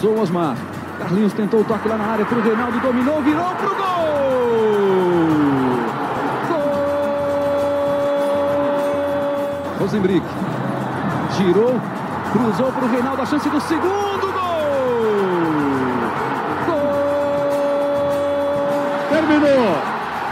[0.00, 0.56] Passou o Osmar.
[0.98, 3.84] Carlinhos tentou o toque lá na área para o Reinaldo, dominou, virou pro gol!
[6.48, 6.66] Gol!
[9.78, 10.26] Rosenbrick
[11.36, 11.78] girou,
[12.32, 14.40] cruzou para o Reinaldo, a chance do segundo gol!
[16.64, 16.80] Gol!
[19.10, 19.76] Terminou!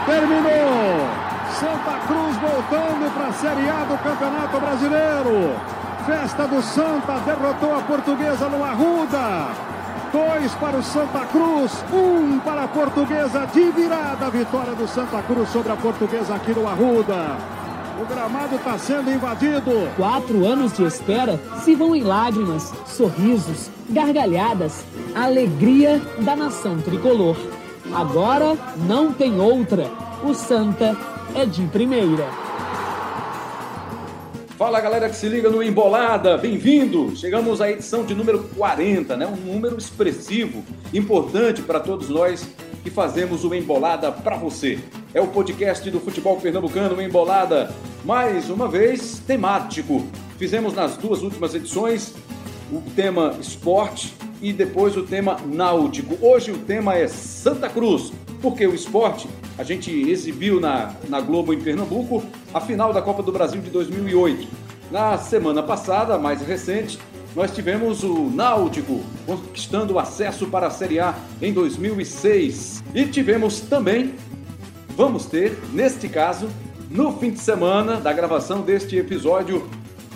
[0.06, 1.10] Terminou!
[1.50, 5.54] Santa Cruz voltando para a Série A do Campeonato Brasileiro.
[6.06, 9.67] Festa do Santa derrotou a portuguesa no Arruda.
[10.12, 14.30] Dois para o Santa Cruz, um para a Portuguesa de virada.
[14.30, 17.36] Vitória do Santa Cruz sobre a Portuguesa aqui no Arruda.
[18.00, 19.90] O gramado está sendo invadido.
[19.96, 24.82] Quatro anos de espera se vão em lágrimas, sorrisos, gargalhadas,
[25.14, 27.36] alegria da nação tricolor.
[27.92, 28.56] Agora
[28.86, 29.90] não tem outra.
[30.24, 30.96] O Santa
[31.34, 32.47] é de primeira.
[34.58, 37.14] Fala galera que se liga no Embolada, bem-vindo!
[37.14, 39.24] Chegamos à edição de número 40, né?
[39.24, 42.44] um número expressivo, importante para todos nós
[42.82, 44.80] que fazemos o Embolada para você.
[45.14, 47.72] É o podcast do futebol pernambucano Embolada,
[48.04, 50.04] mais uma vez temático.
[50.38, 52.16] Fizemos nas duas últimas edições
[52.72, 54.12] o tema esporte
[54.42, 56.18] e depois o tema náutico.
[56.20, 61.52] Hoje o tema é Santa Cruz, porque o esporte a gente exibiu na, na Globo
[61.52, 62.22] em Pernambuco
[62.54, 64.46] a final da Copa do Brasil de 2008.
[64.90, 66.98] Na semana passada, mais recente,
[67.34, 72.82] nós tivemos o Náutico conquistando o acesso para a Série A em 2006.
[72.94, 74.14] E tivemos também,
[74.96, 76.48] vamos ter, neste caso,
[76.90, 79.68] no fim de semana da gravação deste episódio,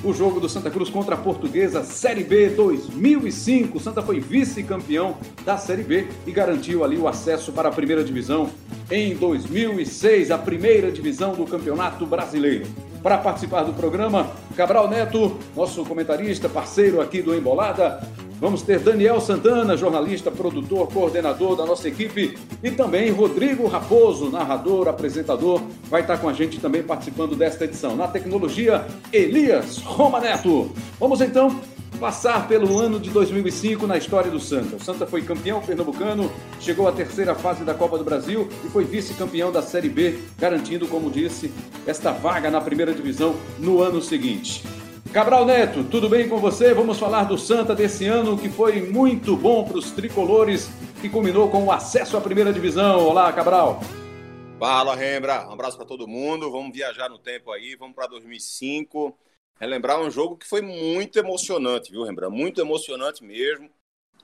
[0.04, 3.78] o jogo do Santa Cruz contra a Portuguesa, Série B 2005.
[3.78, 8.02] O Santa foi vice-campeão da Série B e garantiu ali o acesso para a primeira
[8.02, 8.50] divisão
[8.90, 12.66] em 2006, a primeira divisão do Campeonato Brasileiro.
[13.02, 18.00] Para participar do programa, Cabral Neto, nosso comentarista, parceiro aqui do Embolada,
[18.42, 24.88] Vamos ter Daniel Santana, jornalista, produtor, coordenador da nossa equipe, e também Rodrigo Raposo, narrador,
[24.88, 27.94] apresentador, vai estar com a gente também participando desta edição.
[27.94, 30.72] Na tecnologia, Elias Roma Neto.
[30.98, 31.60] Vamos então
[32.00, 34.74] passar pelo ano de 2005 na história do Santa.
[34.74, 36.28] O Santa foi campeão pernambucano,
[36.58, 40.88] chegou à terceira fase da Copa do Brasil e foi vice-campeão da Série B, garantindo,
[40.88, 41.52] como disse,
[41.86, 44.64] esta vaga na primeira divisão no ano seguinte.
[45.12, 46.72] Cabral Neto, tudo bem com você?
[46.72, 50.70] Vamos falar do Santa desse ano que foi muito bom para os tricolores
[51.04, 53.06] e culminou com o acesso à primeira divisão.
[53.06, 53.82] Olá, Cabral.
[54.58, 55.46] Fala, Rembra.
[55.46, 56.50] Um abraço para todo mundo.
[56.50, 59.14] Vamos viajar no tempo aí, vamos para 2005.
[59.60, 62.30] Relembrar um jogo que foi muito emocionante, viu, Rembra?
[62.30, 63.68] Muito emocionante mesmo.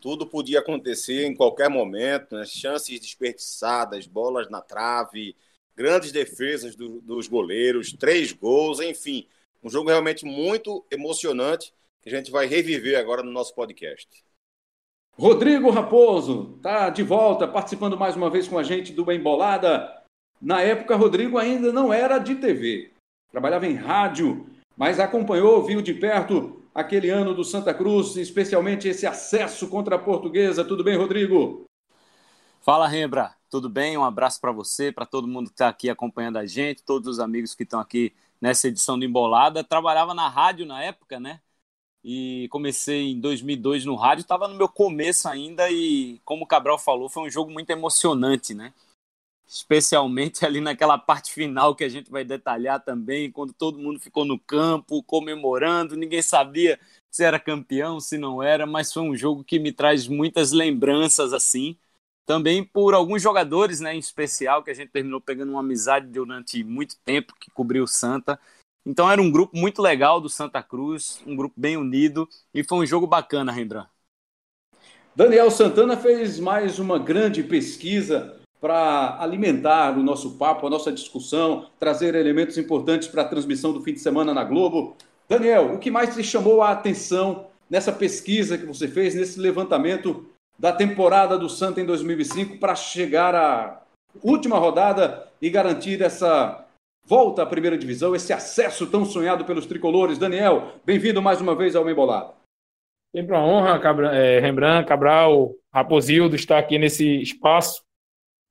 [0.01, 2.47] Tudo podia acontecer em qualquer momento, né?
[2.47, 5.37] chances desperdiçadas, bolas na trave,
[5.77, 9.29] grandes defesas do, dos goleiros, três gols, enfim
[9.69, 14.09] um jogo realmente muito emocionante que a gente vai reviver agora no nosso podcast.
[15.15, 20.03] Rodrigo Raposo está de volta, participando mais uma vez com a gente do Bem Bolada.
[20.41, 22.93] Na época, Rodrigo ainda não era de TV,
[23.31, 29.07] trabalhava em rádio, mas acompanhou, viu de perto aquele ano do Santa Cruz, especialmente esse
[29.07, 30.65] acesso contra a Portuguesa.
[30.65, 31.65] Tudo bem, Rodrigo?
[32.63, 33.35] Fala, Rembra.
[33.51, 33.99] Tudo bem?
[33.99, 37.19] Um abraço para você, para todo mundo que está aqui acompanhando a gente, todos os
[37.19, 39.65] amigos que estão aqui nessa edição do Embolada.
[39.65, 41.41] Trabalhava na rádio na época, né?
[42.05, 46.79] E comecei em 2002 no rádio, estava no meu começo ainda e, como o Cabral
[46.79, 48.73] falou, foi um jogo muito emocionante, né?
[49.47, 54.25] Especialmente ali naquela parte final que a gente vai detalhar também, quando todo mundo ficou
[54.25, 56.79] no campo comemorando, ninguém sabia
[57.11, 61.33] se era campeão, se não era, mas foi um jogo que me traz muitas lembranças
[61.33, 61.77] assim
[62.29, 66.63] também por alguns jogadores, né, em especial, que a gente terminou pegando uma amizade durante
[66.63, 68.39] muito tempo, que cobriu o Santa.
[68.85, 72.81] Então era um grupo muito legal do Santa Cruz, um grupo bem unido, e foi
[72.81, 73.89] um jogo bacana, Rembrandt.
[75.17, 81.71] Daniel Santana fez mais uma grande pesquisa para alimentar o nosso papo, a nossa discussão,
[81.79, 84.99] trazer elementos importantes para a transmissão do fim de semana na Globo.
[85.27, 90.27] Daniel, o que mais te chamou a atenção nessa pesquisa que você fez, nesse levantamento
[90.59, 93.81] da temporada do Santa em 2005 para chegar à
[94.23, 96.67] última rodada e garantir essa
[97.05, 100.19] volta à primeira divisão, esse acesso tão sonhado pelos tricolores.
[100.19, 102.35] Daniel, bem-vindo mais uma vez ao Embolada.
[103.15, 107.83] Sempre uma honra, Cabra, é, Rembrandt, Cabral, Raposildo, estar aqui nesse espaço.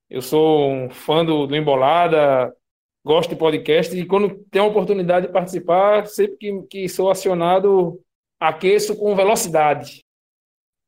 [0.09, 2.55] Eu sou um fã do, do Embolada,
[3.05, 8.01] gosto de podcast e quando tenho a oportunidade de participar, sempre que, que sou acionado,
[8.39, 10.06] aqueço com velocidade.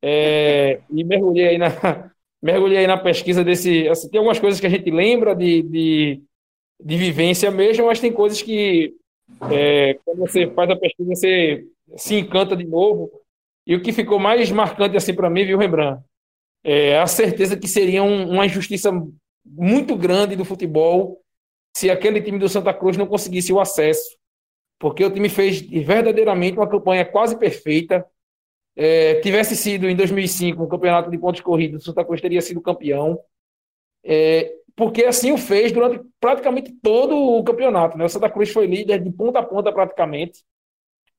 [0.01, 1.67] É, e mergulhei aí, na,
[2.41, 3.87] mergulhei aí na pesquisa desse.
[3.87, 6.21] Assim, tem algumas coisas que a gente lembra de, de,
[6.83, 8.95] de vivência mesmo, mas tem coisas que,
[9.51, 11.65] é, quando você faz a pesquisa, você
[11.97, 13.11] se encanta de novo.
[13.65, 16.01] E o que ficou mais marcante assim para mim, viu, Rembrandt?
[16.63, 18.91] É a certeza que seria um, uma injustiça
[19.45, 21.21] muito grande do futebol
[21.75, 24.17] se aquele time do Santa Cruz não conseguisse o acesso.
[24.79, 28.05] Porque o time fez verdadeiramente uma campanha quase perfeita.
[28.75, 32.61] É, tivesse sido em 2005 um campeonato de pontos corridos, o Santa Cruz teria sido
[32.61, 33.19] campeão.
[34.03, 37.97] É, porque assim o fez durante praticamente todo o campeonato.
[37.97, 38.05] Né?
[38.05, 40.43] O Santa Cruz foi líder de ponta a ponta praticamente.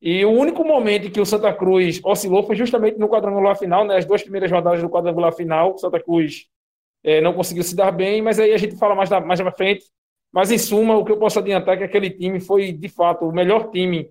[0.00, 3.96] E o único momento que o Santa Cruz oscilou foi justamente no quadrangular final, né?
[3.96, 5.74] as duas primeiras rodadas do quadrangular final.
[5.74, 6.46] O Santa Cruz
[7.04, 9.52] é, não conseguiu se dar bem, mas aí a gente fala mais, da, mais na
[9.52, 9.84] frente.
[10.32, 13.26] Mas, em suma, o que eu posso adiantar é que aquele time foi, de fato,
[13.26, 14.10] o melhor time,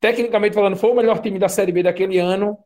[0.00, 2.58] tecnicamente falando, foi o melhor time da Série B daquele ano.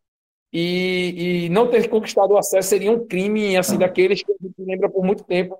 [0.53, 4.55] E, e não ter conquistado o acesso seria um crime, assim, daqueles que a gente
[4.59, 5.59] lembra por muito tempo.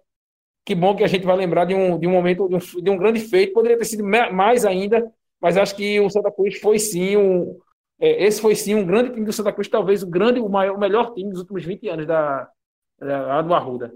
[0.65, 2.91] Que bom que a gente vai lembrar de um, de um momento, de um, de
[2.91, 3.53] um grande feito.
[3.53, 7.59] Poderia ter sido mais ainda, mas acho que o Santa Cruz foi sim um,
[7.99, 10.77] é, esse foi sim um grande time do Santa Cruz, talvez o grande, o, maior,
[10.77, 12.49] o melhor time dos últimos 20 anos da,
[12.99, 13.93] da do Arruda.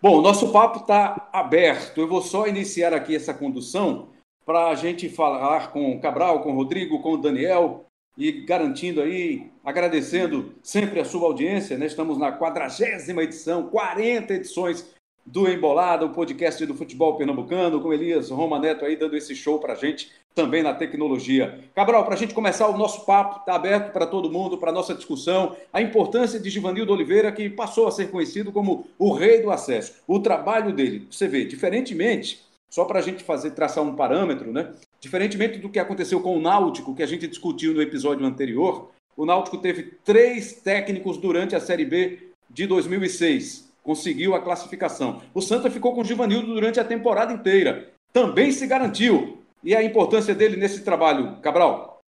[0.00, 2.00] Bom, nosso papo está aberto.
[2.00, 4.10] Eu vou só iniciar aqui essa condução
[4.48, 7.84] para a gente falar com o Cabral, com o Rodrigo, com o Daniel
[8.16, 11.76] e garantindo aí, agradecendo sempre a sua audiência.
[11.76, 11.84] Né?
[11.84, 14.86] Estamos na quadragésima edição, 40 edições
[15.26, 19.58] do Embolada, o podcast do futebol pernambucano, com Elias Roma Neto aí dando esse show
[19.58, 21.62] para a gente também na tecnologia.
[21.74, 24.94] Cabral, para a gente começar o nosso papo, está aberto para todo mundo, para nossa
[24.94, 29.50] discussão, a importância de Givanildo Oliveira, que passou a ser conhecido como o rei do
[29.50, 29.96] acesso.
[30.06, 34.72] O trabalho dele, você vê, diferentemente, só para a gente fazer traçar um parâmetro, né?
[35.00, 39.24] Diferentemente do que aconteceu com o Náutico, que a gente discutiu no episódio anterior, o
[39.24, 45.22] Náutico teve três técnicos durante a Série B de 2006 conseguiu a classificação.
[45.32, 47.90] O Santa ficou com o Givanildo durante a temporada inteira.
[48.12, 49.42] Também se garantiu.
[49.64, 51.98] E a importância dele nesse trabalho, Cabral?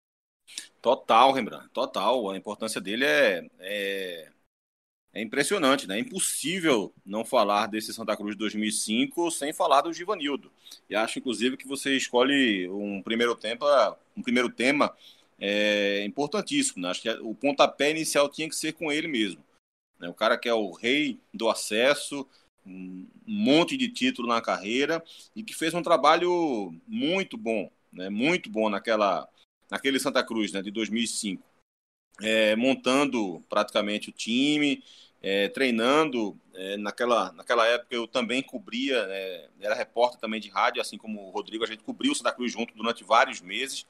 [0.83, 2.31] Total, Rembrandt, total.
[2.31, 4.29] A importância dele é, é,
[5.13, 5.97] é impressionante, né?
[5.97, 10.53] É impossível não falar desse Santa Cruz de 2005 sem falar do Givanildo.
[10.89, 13.67] E acho, inclusive, que você escolhe um primeiro tempo,
[14.17, 14.95] um primeiro tema
[15.39, 16.83] é, importantíssimo.
[16.83, 16.91] Né?
[16.91, 19.43] Acho que o pontapé inicial tinha que ser com ele mesmo.
[19.99, 20.09] Né?
[20.09, 22.25] O cara que é o rei do acesso,
[22.65, 25.03] um monte de título na carreira
[25.35, 28.09] e que fez um trabalho muito bom, né?
[28.09, 29.29] muito bom naquela,
[29.69, 30.63] naquele Santa Cruz né?
[30.63, 31.50] de 2005.
[32.23, 34.83] É, montando praticamente o time,
[35.23, 36.39] é, treinando.
[36.55, 41.27] É, naquela, naquela época eu também cobria, é, era repórter também de rádio, assim como
[41.27, 43.87] o Rodrigo, a gente cobriu o Santa Cruz junto durante vários meses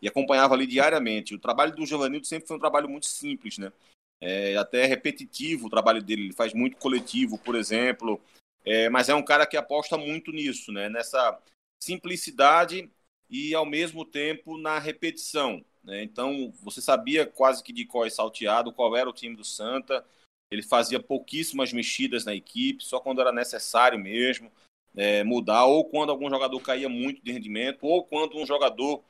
[0.00, 1.34] e acompanhava ali diariamente.
[1.34, 3.72] O trabalho do Giovanildo sempre foi um trabalho muito simples, né?
[4.20, 8.20] É até repetitivo o trabalho dele, ele faz muito coletivo, por exemplo.
[8.64, 10.88] É, mas é um cara que aposta muito nisso, né?
[10.88, 11.38] Nessa
[11.78, 12.90] simplicidade
[13.28, 15.64] e ao mesmo tempo na repetição.
[15.86, 16.02] Né?
[16.02, 20.04] Então você sabia quase que de qual salteado qual era o time do Santa.
[20.50, 24.50] Ele fazia pouquíssimas mexidas na equipe, só quando era necessário mesmo
[24.96, 29.02] é, mudar, ou quando algum jogador caía muito de rendimento, ou quando um jogador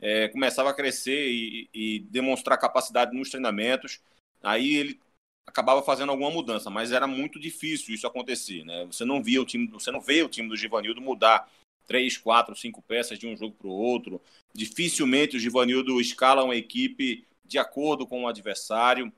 [0.00, 4.00] é, começava a crescer e, e demonstrar capacidade nos treinamentos
[4.44, 5.00] aí ele
[5.46, 8.84] acabava fazendo alguma mudança, mas era muito difícil isso acontecer, né?
[8.86, 11.50] Você não via o time, você não vê o time do Givanildo mudar
[11.86, 14.20] três, quatro, cinco peças de um jogo para o outro.
[14.52, 19.12] Dificilmente o Givanildo escala uma equipe de acordo com o adversário.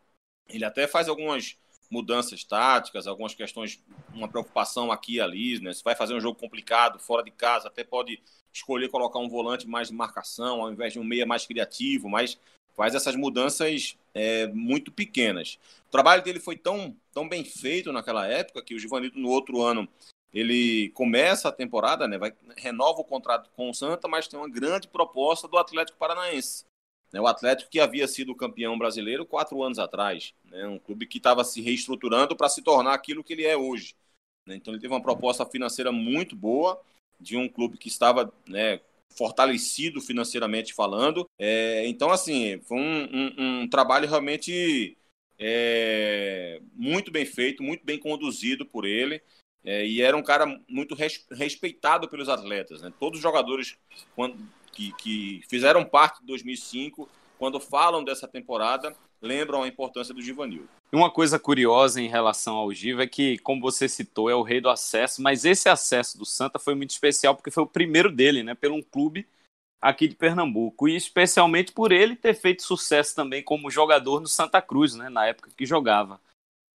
[0.49, 1.57] Ele até faz algumas
[1.91, 5.73] mudanças táticas, algumas questões, uma preocupação aqui e ali, né?
[5.73, 8.21] Se vai fazer um jogo complicado fora de casa, até pode
[8.53, 12.39] escolher colocar um volante mais de marcação ao invés de um meia mais criativo, mas
[12.75, 15.59] faz essas mudanças é, muito pequenas.
[15.89, 19.63] O trabalho dele foi tão, tão bem feito naquela época que o Givanildo no outro
[19.63, 19.89] ano
[20.37, 24.51] ele começa a temporada, né, vai, renova o contrato com o Santa, mas tem uma
[24.51, 26.67] grande proposta do Atlético Paranaense.
[27.11, 31.17] Né, o Atlético que havia sido campeão brasileiro quatro anos atrás, né, um clube que
[31.17, 33.97] estava se reestruturando para se tornar aquilo que ele é hoje.
[34.45, 36.79] Né, então ele teve uma proposta financeira muito boa
[37.19, 38.81] de um clube que estava né,
[39.17, 41.27] fortalecido financeiramente falando.
[41.39, 44.99] É, então, assim, foi um, um, um trabalho realmente
[45.39, 49.23] é, muito bem feito, muito bem conduzido por ele.
[49.67, 52.81] É, e era um cara muito res, respeitado pelos atletas.
[52.81, 52.93] Né?
[53.01, 53.77] Todos os jogadores
[54.15, 54.39] quando,
[54.73, 60.69] que, que fizeram parte de 2005, quando falam dessa temporada, lembram a importância do Givanil.
[60.93, 64.61] Uma coisa curiosa em relação ao Giva é que, como você citou, é o rei
[64.61, 68.45] do acesso, mas esse acesso do Santa foi muito especial porque foi o primeiro dele,
[68.45, 69.27] né, pelo um clube
[69.81, 74.63] aqui de Pernambuco, e especialmente por ele ter feito sucesso também como jogador no Santa
[74.63, 76.21] Cruz, né, na época que jogava.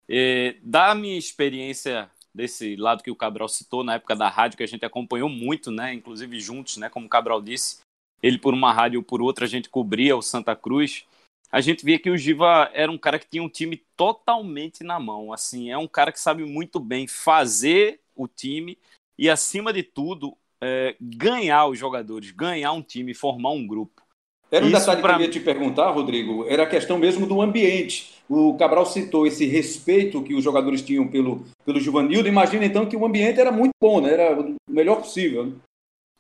[0.09, 4.63] E, da minha experiência desse lado que o Cabral citou, na época da rádio, que
[4.63, 7.81] a gente acompanhou muito, né, inclusive juntos, né, como o Cabral disse,
[8.23, 11.07] ele por uma rádio ou por outra a gente cobria o Santa Cruz,
[11.51, 15.01] a gente via que o Giva era um cara que tinha um time totalmente na
[15.01, 15.33] mão.
[15.33, 18.79] Assim, é um cara que sabe muito bem fazer o time
[19.17, 24.03] e, acima de tudo, é, ganhar os jogadores, ganhar um time, formar um grupo.
[24.51, 25.15] Era um Isso detalhe pra...
[25.15, 28.15] que eu ia te perguntar, Rodrigo, era a questão mesmo do ambiente.
[28.29, 32.29] O Cabral citou esse respeito que os jogadores tinham pelo, pelo Givanildo.
[32.29, 34.13] Imagina então que o ambiente era muito bom, né?
[34.13, 35.47] era o melhor possível.
[35.47, 35.53] Né?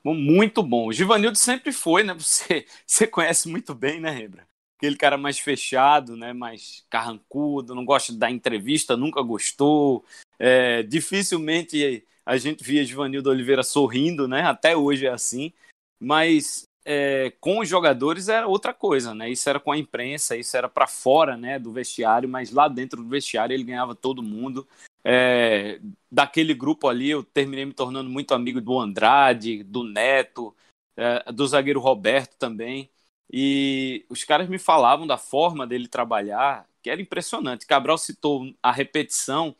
[0.04, 0.86] Muito bom.
[0.86, 2.14] O Givanildo sempre foi, né?
[2.14, 4.46] Você, você conhece muito bem, né, Rebra?
[4.76, 6.32] Aquele cara mais fechado, né?
[6.32, 10.04] Mais carrancudo, não gosta de dar entrevista, nunca gostou.
[10.38, 14.42] É, dificilmente a gente via Givanildo Oliveira sorrindo, né?
[14.42, 15.52] Até hoje é assim.
[16.00, 19.28] Mas é, com os jogadores era outra coisa, né?
[19.28, 23.02] Isso era com a imprensa, isso era para fora, né, do vestiário, mas lá dentro
[23.02, 24.66] do vestiário ele ganhava todo mundo.
[25.04, 25.80] É,
[26.10, 30.56] daquele grupo ali, eu terminei me tornando muito amigo do Andrade, do Neto,
[30.96, 32.88] é, do zagueiro Roberto também.
[33.30, 37.66] E os caras me falavam da forma dele trabalhar, que era impressionante.
[37.66, 39.54] Cabral citou a repetição,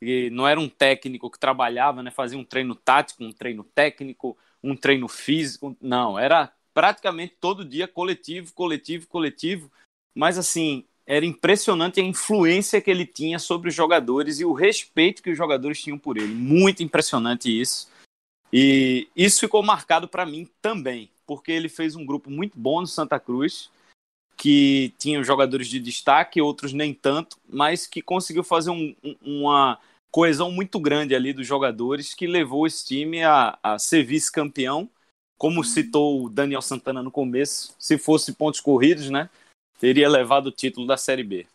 [0.00, 4.38] e não era um técnico que trabalhava, né, fazia um treino tático, um treino técnico,
[4.62, 9.68] um treino físico, não, era praticamente todo dia coletivo, coletivo, coletivo,
[10.14, 15.20] mas assim, era impressionante a influência que ele tinha sobre os jogadores e o respeito
[15.20, 16.32] que os jogadores tinham por ele.
[16.32, 17.90] Muito impressionante isso.
[18.52, 22.86] E isso ficou marcado para mim também, porque ele fez um grupo muito bom no
[22.86, 23.72] Santa Cruz,
[24.36, 29.80] que tinha jogadores de destaque, outros nem tanto, mas que conseguiu fazer um, uma
[30.12, 34.88] coesão muito grande ali dos jogadores, que levou esse time a, a ser vice-campeão
[35.38, 39.30] como citou o Daniel Santana no começo, se fosse pontos corridos, né,
[39.78, 41.46] teria levado o título da Série B.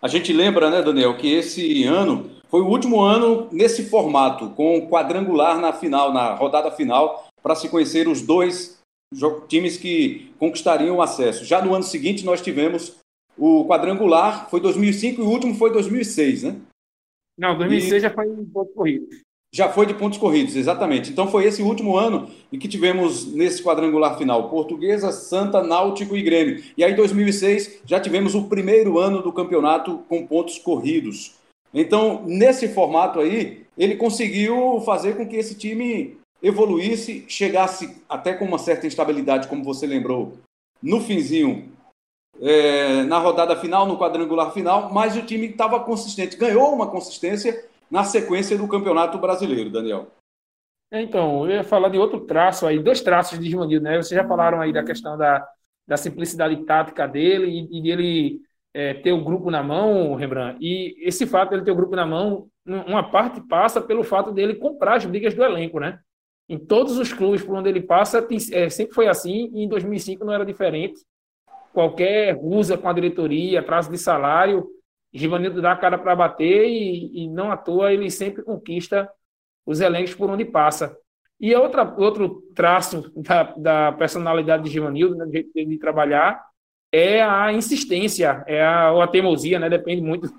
[0.00, 4.88] A gente lembra, né, Daniel, que esse ano foi o último ano nesse formato, com
[4.88, 8.78] quadrangular na final, na rodada final, para se conhecer os dois
[9.48, 11.44] times que conquistariam o acesso.
[11.44, 12.96] Já no ano seguinte nós tivemos
[13.36, 16.56] o quadrangular, foi 2005 e o último foi 2006, né?
[17.38, 18.00] Não, 2006 e...
[18.00, 19.25] já foi em pontos corridos.
[19.56, 21.10] Já foi de pontos corridos, exatamente.
[21.10, 26.20] Então foi esse último ano em que tivemos nesse quadrangular final Portuguesa, Santa, Náutico e
[26.20, 26.62] Grêmio.
[26.76, 31.36] E aí, em 2006, já tivemos o primeiro ano do campeonato com pontos corridos.
[31.72, 38.44] Então, nesse formato aí, ele conseguiu fazer com que esse time evoluísse, chegasse até com
[38.44, 40.34] uma certa instabilidade, como você lembrou,
[40.82, 41.72] no finzinho,
[42.42, 47.64] é, na rodada final, no quadrangular final, mas o time estava consistente, ganhou uma consistência
[47.90, 50.10] na sequência do Campeonato Brasileiro, Daniel.
[50.90, 53.96] É, então, eu ia falar de outro traço aí, dois traços de Givanildo, né?
[53.96, 55.46] Vocês já falaram aí da questão da,
[55.86, 58.40] da simplicidade tática dele e, e dele
[58.72, 60.58] é, ter o grupo na mão, Rembrandt.
[60.60, 64.54] E esse fato dele ter o grupo na mão, uma parte passa pelo fato dele
[64.54, 65.98] comprar as brigas do elenco, né?
[66.48, 69.68] Em todos os clubes por onde ele passa, tem, é, sempre foi assim, e em
[69.68, 71.00] 2005 não era diferente.
[71.72, 74.68] Qualquer usa com a diretoria, prazo de salário,
[75.16, 79.10] Givanildo dá a cara para bater e, e, não à toa ele sempre conquista
[79.64, 80.96] os elencos por onde passa.
[81.40, 86.42] E outra, outro traço da, da personalidade de Givanildo, né, do jeito de trabalhar,
[86.92, 89.68] é a insistência, é a, a teimosia, né?
[89.68, 90.32] Depende muito,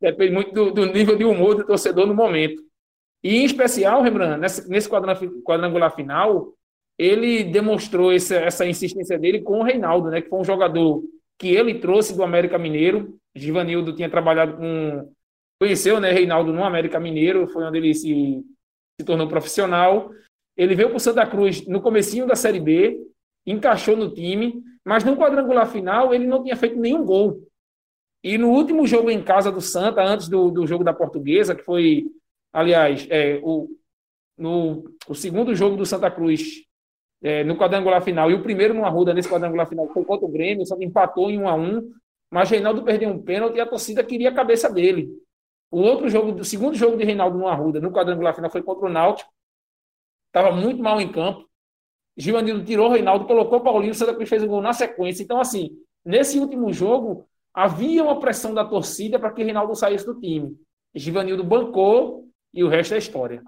[0.00, 2.62] depende muito do, do, nível de humor do torcedor no momento.
[3.22, 6.52] E em especial, Rembrandt, nesse, nesse quadrangular final,
[6.98, 10.20] ele demonstrou essa, essa insistência dele com o Reinaldo, né?
[10.20, 11.02] Que foi um jogador
[11.38, 13.18] que ele trouxe do América Mineiro.
[13.34, 15.12] Givanildo tinha trabalhado com.
[15.60, 18.44] Conheceu, né, Reinaldo no América Mineiro, foi onde ele se,
[19.00, 20.10] se tornou profissional.
[20.56, 23.00] Ele veio para o Santa Cruz no comecinho da Série B,
[23.46, 27.48] encaixou no time, mas no quadrangular final ele não tinha feito nenhum gol.
[28.22, 31.62] E no último jogo em casa do Santa, antes do, do jogo da Portuguesa, que
[31.62, 32.06] foi,
[32.52, 33.68] aliás, é, o,
[34.36, 36.64] no, o segundo jogo do Santa Cruz
[37.22, 40.30] é, no quadrangular final, e o primeiro no Arruda nesse quadrangular final foi contra o
[40.30, 41.92] Grêmio, só empatou em 1 a 1
[42.34, 45.08] mas Reinaldo perdeu um pênalti e a torcida queria a cabeça dele.
[45.70, 48.86] O outro jogo, o segundo jogo de Reinaldo no Arruda, no quadrangular final, foi contra
[48.86, 49.32] o Náutico.
[50.26, 51.48] Estava muito mal em campo.
[52.16, 55.22] Givanildo tirou Reinaldo, colocou o Paulinho, o Santa Cruz fez o gol na sequência.
[55.22, 57.24] Então, assim, nesse último jogo,
[57.54, 60.58] havia uma pressão da torcida para que Reinaldo saísse do time.
[60.92, 63.44] Givanildo bancou e o resto é história.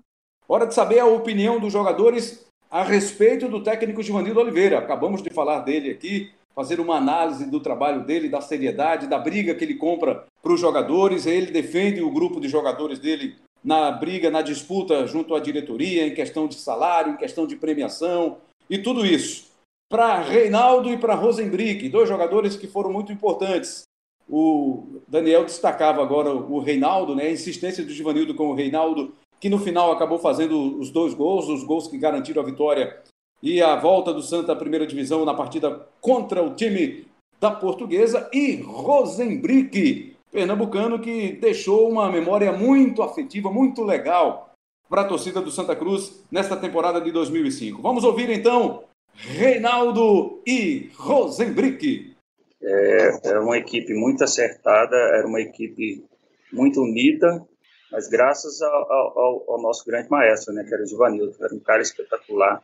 [0.49, 4.79] Hora de saber a opinião dos jogadores a respeito do técnico Givanildo Oliveira.
[4.79, 9.55] Acabamos de falar dele aqui, fazer uma análise do trabalho dele, da seriedade, da briga
[9.55, 11.27] que ele compra para os jogadores.
[11.27, 16.15] Ele defende o grupo de jogadores dele na briga, na disputa junto à diretoria, em
[16.15, 18.39] questão de salário, em questão de premiação
[18.71, 19.51] e tudo isso.
[19.89, 23.83] Para Reinaldo e para Rosenbrick, dois jogadores que foram muito importantes.
[24.29, 29.49] O Daniel destacava agora o Reinaldo, né, a insistência do Givanildo com o Reinaldo que
[29.49, 33.03] no final acabou fazendo os dois gols, os gols que garantiram a vitória
[33.43, 37.07] e a volta do Santa à primeira divisão na partida contra o time
[37.41, 44.53] da Portuguesa, e Rosenbrick, pernambucano que deixou uma memória muito afetiva, muito legal
[44.89, 47.83] para a torcida do Santa Cruz nesta temporada de 2005.
[47.83, 52.15] Vamos ouvir então Reinaldo e Rosenbrick.
[52.63, 56.05] É, era uma equipe muito acertada, era uma equipe
[56.53, 57.45] muito unida,
[57.93, 61.61] mas graças ao, ao, ao nosso grande maestro, né, que era o Givanildo, era um
[61.61, 62.63] cara espetacular,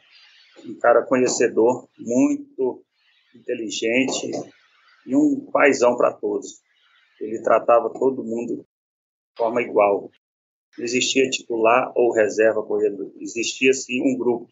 [0.65, 2.85] um cara conhecedor, muito
[3.35, 4.31] inteligente
[5.07, 6.61] e um paizão para todos.
[7.21, 10.11] Ele tratava todo mundo de forma igual.
[10.77, 14.49] Não existia titular ou reserva corredor, existia sim um grupo.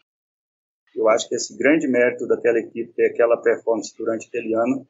[0.95, 4.87] Eu acho que esse grande mérito daquela equipe, ter aquela performance durante aquele ano,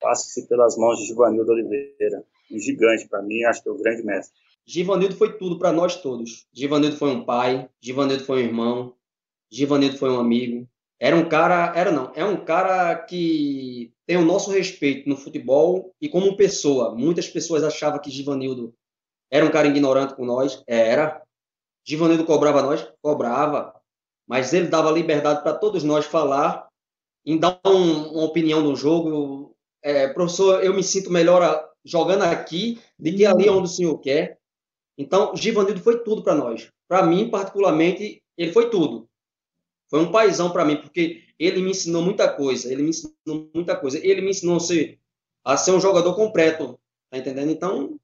[0.00, 4.02] passa-se pelas mãos de Givanildo Oliveira, um gigante para mim, acho que é o grande
[4.02, 4.34] mestre.
[4.66, 6.46] Givanildo foi tudo para nós todos.
[6.52, 8.96] Givanildo foi um pai, Givanildo foi um irmão,
[9.50, 10.68] Givanildo foi um amigo.
[10.98, 15.94] Era um cara, era não, é um cara que tem o nosso respeito no futebol
[16.00, 16.94] e como pessoa.
[16.94, 18.74] Muitas pessoas achavam que Givanildo
[19.30, 21.22] era um cara ignorante com nós, era.
[21.86, 23.74] Givanildo cobrava nós, cobrava,
[24.28, 26.68] mas ele dava liberdade para todos nós falar,
[27.24, 29.56] em dar um, uma opinião no jogo.
[29.82, 34.38] É, professor, eu me sinto melhor jogando aqui do que ali onde o senhor quer.
[34.98, 36.68] Então, Givanildo foi tudo para nós.
[36.86, 39.09] Para mim, particularmente, ele foi tudo.
[39.90, 42.72] Foi um paizão para mim, porque ele me ensinou muita coisa.
[42.72, 43.98] Ele me ensinou muita coisa.
[43.98, 44.98] Ele me ensinou a ser,
[45.44, 46.78] a ser um jogador completo.
[47.10, 47.50] Tá entendendo?
[47.50, 47.98] Então,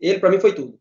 [0.00, 0.78] ele para mim foi tudo.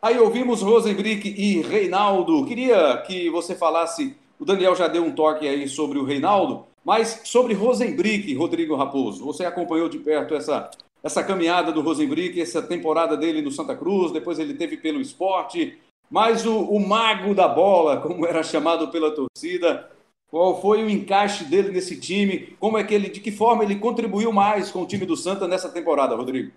[0.00, 2.44] Aí ouvimos Rosenbrick e Reinaldo.
[2.44, 4.14] Queria que você falasse.
[4.38, 9.24] O Daniel já deu um toque aí sobre o Reinaldo, mas sobre Rosenbrick, Rodrigo Raposo.
[9.24, 10.70] Você acompanhou de perto essa
[11.02, 15.78] essa caminhada do Rosenbrick, essa temporada dele no Santa Cruz, depois ele teve pelo esporte,
[16.10, 19.90] mas o, o mago da bola, como era chamado pela torcida,
[20.28, 22.56] qual foi o encaixe dele nesse time?
[22.58, 25.48] Como é que ele, de que forma ele contribuiu mais com o time do Santa
[25.48, 26.52] nessa temporada, Rodrigo?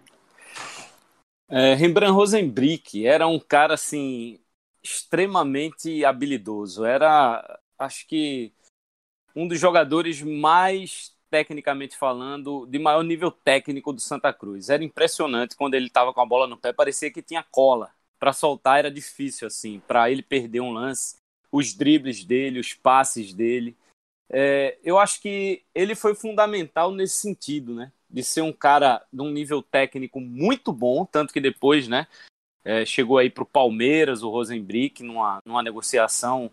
[1.50, 4.40] É, Rembrandt Rosenbrick era um cara assim
[4.84, 6.86] extremamente habilidoso.
[6.86, 8.54] Era, acho que
[9.36, 14.70] um dos jogadores mais tecnicamente falando, de maior nível técnico do Santa Cruz.
[14.70, 17.90] Era impressionante quando ele estava com a bola no pé, parecia que tinha cola.
[18.22, 21.18] Para soltar era difícil, assim, para ele perder um lance.
[21.52, 23.76] Os dribles dele, os passes dele.
[24.30, 27.92] É, eu acho que ele foi fundamental nesse sentido, né?
[28.08, 32.08] De ser um cara de um nível técnico muito bom, tanto que depois, né?
[32.64, 36.52] É, chegou aí para o Palmeiras, o Rosenbrick, numa, numa negociação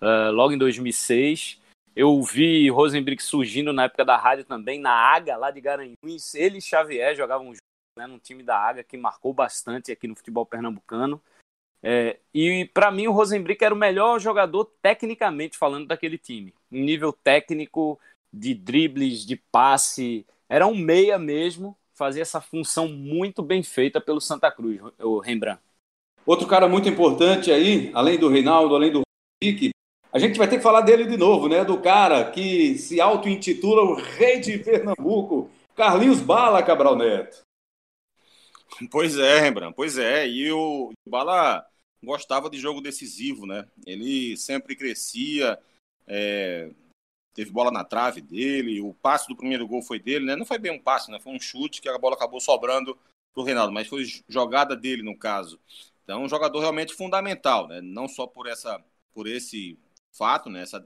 [0.00, 1.60] uh, logo em 2006
[1.94, 6.34] eu vi Rosenbrick surgindo na época da rádio também, na Águia, lá de Garanhuns.
[6.34, 7.52] Ele e Xavier jogavam
[8.00, 11.20] né, no time da Águia, que marcou bastante aqui no futebol pernambucano.
[11.82, 16.54] É, e para mim o Rosenbrick era o melhor jogador tecnicamente falando daquele time.
[16.72, 17.98] Em nível técnico,
[18.32, 24.20] de dribles, de passe, era um meia mesmo, fazia essa função muito bem feita pelo
[24.20, 25.60] Santa Cruz, o Rembrandt.
[26.24, 29.02] Outro cara muito importante aí, além do Reinaldo, além do
[29.42, 29.70] Rick,
[30.12, 31.64] a gente vai ter que falar dele de novo, né?
[31.64, 37.42] Do cara que se auto-intitula o rei de Pernambuco, Carlinhos Bala Cabral Neto.
[38.90, 40.26] Pois é, Rembrandt, pois é.
[40.26, 41.66] E o Bala
[42.02, 43.68] gostava de jogo decisivo, né?
[43.86, 45.58] Ele sempre crescia,
[46.06, 46.70] é...
[47.34, 50.36] teve bola na trave dele, o passe do primeiro gol foi dele, né?
[50.36, 51.20] Não foi bem um passe, né?
[51.20, 52.96] Foi um chute que a bola acabou sobrando
[53.34, 55.60] pro Reinaldo, mas foi jogada dele no caso.
[56.02, 57.80] Então, um jogador realmente fundamental, né?
[57.80, 59.78] Não só por essa por esse
[60.12, 60.62] fato, né?
[60.62, 60.84] Essa,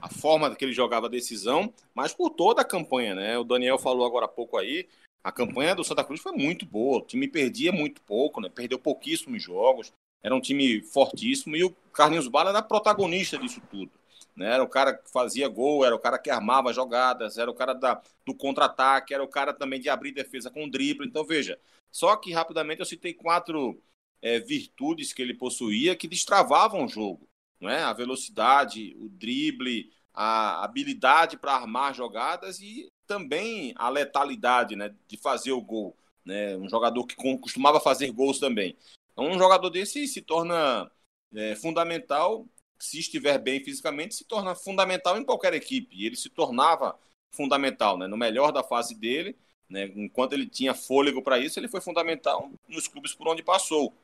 [0.00, 3.38] a forma que ele jogava a decisão, mas por toda a campanha, né?
[3.38, 4.86] O Daniel falou agora há pouco aí,
[5.26, 8.48] a campanha do Santa Cruz foi muito boa, o time perdia muito pouco, né?
[8.48, 13.90] Perdeu pouquíssimos jogos, era um time fortíssimo e o Carlinhos Bala era protagonista disso tudo.
[14.36, 14.52] Né?
[14.52, 17.72] Era o cara que fazia gol, era o cara que armava jogadas, era o cara
[17.72, 21.06] da, do contra-ataque, era o cara também de abrir defesa com drible.
[21.06, 21.58] Então, veja,
[21.90, 23.80] só que rapidamente eu citei quatro
[24.22, 27.26] é, virtudes que ele possuía que destravavam o jogo
[27.60, 27.82] não é?
[27.82, 35.16] A velocidade, o drible, a habilidade para armar jogadas e também a letalidade, né, de
[35.16, 36.56] fazer o gol, né?
[36.56, 38.76] Um jogador que costumava fazer gols também.
[39.12, 40.90] Então, um jogador desse se torna
[41.34, 42.46] é, fundamental
[42.78, 46.04] se estiver bem fisicamente, se torna fundamental em qualquer equipe.
[46.04, 46.98] Ele se tornava
[47.34, 48.06] fundamental, né?
[48.06, 49.36] No melhor da fase dele,
[49.68, 49.90] né?
[49.96, 53.94] Enquanto ele tinha fôlego para isso, ele foi fundamental nos clubes por onde passou.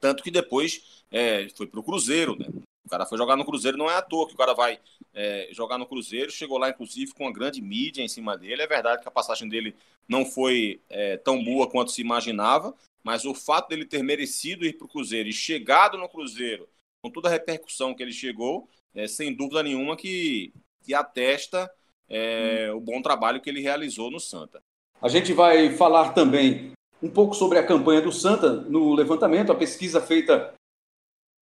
[0.00, 2.46] Tanto que depois é, foi para o Cruzeiro, né?
[2.84, 4.78] O cara foi jogar no Cruzeiro, não é à toa que o cara vai
[5.14, 6.30] é, jogar no Cruzeiro.
[6.30, 8.62] Chegou lá, inclusive, com uma grande mídia em cima dele.
[8.62, 9.74] É verdade que a passagem dele
[10.08, 14.74] não foi é, tão boa quanto se imaginava, mas o fato dele ter merecido ir
[14.74, 16.68] para o Cruzeiro e chegado no Cruzeiro,
[17.02, 21.70] com toda a repercussão que ele chegou, é, sem dúvida nenhuma que, que atesta
[22.08, 24.62] é, o bom trabalho que ele realizou no Santa.
[25.00, 29.54] A gente vai falar também um pouco sobre a campanha do Santa no levantamento, a
[29.54, 30.54] pesquisa feita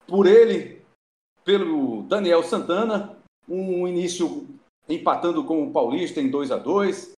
[0.06, 0.79] por ele,
[1.44, 3.16] pelo Daniel Santana,
[3.48, 4.46] um início
[4.88, 7.12] empatando com o Paulista em 2 a 2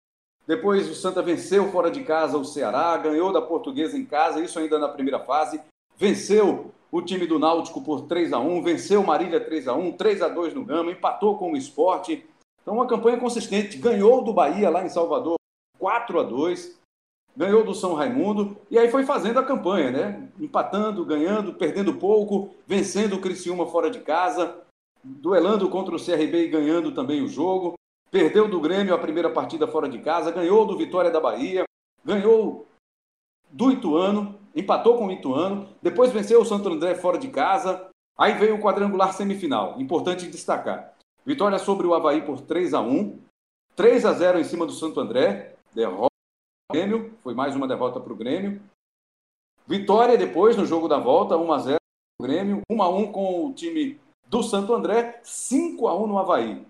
[0.46, 4.58] Depois o Santa venceu fora de casa o Ceará, ganhou da Portuguesa em casa, isso
[4.58, 5.61] ainda na primeira fase.
[5.96, 10.22] Venceu o time do Náutico por 3 a 1 venceu Marília 3 a 1 3
[10.22, 12.24] a 2 no Gama, empatou com o Esporte.
[12.61, 13.78] Então, uma campanha consistente.
[13.78, 15.37] Ganhou do Bahia lá em Salvador
[15.78, 16.82] 4 a 2
[17.37, 20.29] ganhou do São Raimundo e aí foi fazendo a campanha, né?
[20.38, 24.57] Empatando, ganhando, perdendo pouco, vencendo o Criciúma fora de casa,
[25.03, 27.75] duelando contra o CRB e ganhando também o jogo.
[28.11, 31.64] Perdeu do Grêmio a primeira partida fora de casa, ganhou do Vitória da Bahia,
[32.05, 32.66] ganhou
[33.51, 37.88] do Ituano, empatou com o Ituano, depois venceu o Santo André fora de casa.
[38.18, 40.92] Aí veio o quadrangular semifinal, importante destacar.
[41.25, 43.18] Vitória sobre o Havaí por 3 a 1
[43.75, 46.12] 3 a 0 em cima do Santo André, derrota
[46.72, 48.62] Grêmio, foi mais uma derrota para o Grêmio.
[49.66, 51.76] Vitória depois no jogo da volta, 1 a 0
[52.18, 56.18] o Grêmio, 1 a 1 com o time do Santo André, 5 a 1 no
[56.18, 56.66] Havaí.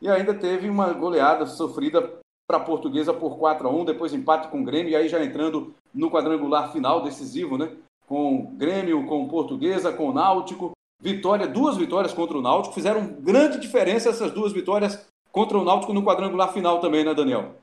[0.00, 4.48] E ainda teve uma goleada sofrida para a Portuguesa por 4 a 1 depois empate
[4.48, 7.76] com o Grêmio, e aí já entrando no quadrangular final decisivo, né?
[8.08, 10.72] Com Grêmio, com Portuguesa, com Náutico.
[11.00, 15.92] Vitória, duas vitórias contra o Náutico, fizeram grande diferença essas duas vitórias contra o Náutico
[15.92, 17.61] no quadrangular final também, né, Daniel?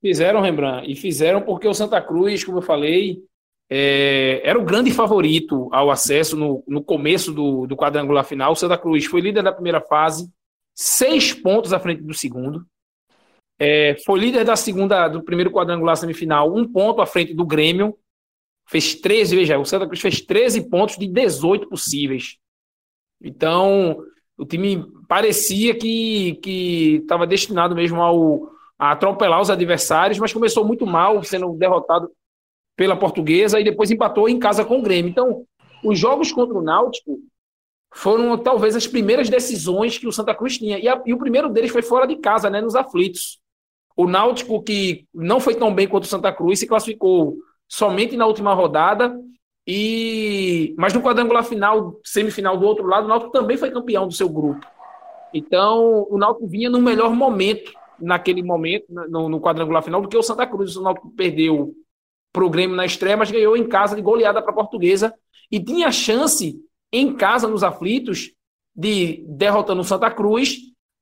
[0.00, 3.22] Fizeram, Rembrandt, e fizeram porque o Santa Cruz, como eu falei,
[3.70, 8.52] é, era o grande favorito ao acesso no, no começo do, do quadrangular final.
[8.52, 10.30] O Santa Cruz foi líder da primeira fase,
[10.74, 12.66] seis pontos à frente do segundo.
[13.58, 17.96] É, foi líder da segunda, do primeiro quadrangular semifinal, um ponto à frente do Grêmio.
[18.66, 22.36] Fez 13, veja, o Santa Cruz fez 13 pontos de 18 possíveis.
[23.20, 23.98] Então,
[24.36, 30.86] o time parecia que estava destinado mesmo ao, a atropelar os adversários, mas começou muito
[30.86, 32.10] mal, sendo derrotado
[32.76, 35.10] pela Portuguesa e depois empatou em casa com o Grêmio.
[35.10, 35.44] Então,
[35.82, 37.18] os jogos contra o Náutico
[37.92, 40.78] foram talvez as primeiras decisões que o Santa Cruz tinha.
[40.78, 43.40] E, a, e, o primeiro deles foi fora de casa, né, nos aflitos.
[43.96, 47.36] O Náutico, que não foi tão bem quanto o Santa Cruz, se classificou
[47.66, 49.18] somente na última rodada.
[49.66, 54.14] E mas no quadrangular final, semifinal do outro lado, o Náutico também foi campeão do
[54.14, 54.64] seu grupo.
[55.34, 60.16] Então, o Náutico vinha no melhor momento naquele momento, no, no quadrangular final, do que
[60.16, 60.76] o Santa Cruz.
[60.76, 61.74] O Náutico perdeu
[62.32, 65.14] para o Grêmio na estreia, mas ganhou em casa de goleada para a Portuguesa
[65.50, 66.60] e tinha chance
[66.92, 68.32] em casa nos aflitos
[68.74, 70.56] de derrotando o Santa Cruz,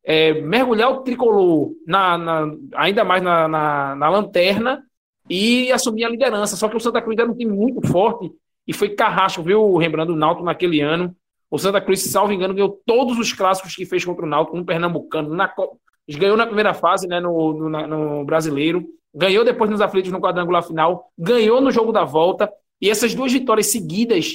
[0.05, 4.83] é, mergulhar o tricolor na, na ainda mais na, na, na, lanterna
[5.29, 6.57] e assumir a liderança.
[6.57, 8.31] Só que o Santa Cruz era um time muito forte
[8.67, 11.15] e foi carrasco, viu, lembrando o Náutico naquele ano.
[11.51, 14.57] O Santa Cruz, se salvo engano, ganhou todos os clássicos que fez contra o Náutico,
[14.57, 15.77] no Pernambucano, na Copa,
[16.15, 20.63] ganhou na primeira fase, né, no, no, no, brasileiro, ganhou depois nos aflitos no quadrangular
[20.63, 24.35] final, ganhou no jogo da volta, e essas duas vitórias seguidas,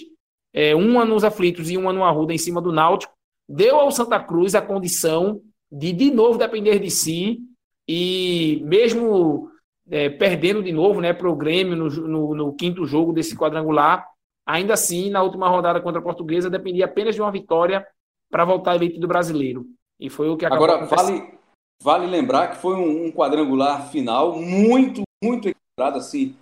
[0.53, 3.13] é, uma nos aflitos e uma no Arruda em cima do Náutico,
[3.47, 7.39] deu ao Santa Cruz a condição de de novo depender de si,
[7.87, 9.49] e mesmo
[9.89, 14.05] é, perdendo de novo né, para o Grêmio no, no, no quinto jogo desse quadrangular,
[14.45, 17.85] ainda assim, na última rodada contra a Portuguesa, dependia apenas de uma vitória
[18.29, 19.65] para voltar à elite do brasileiro.
[19.99, 21.39] E foi o que acabou Agora, vale,
[21.81, 26.35] Vale lembrar que foi um, um quadrangular final muito, muito equilibrado, assim.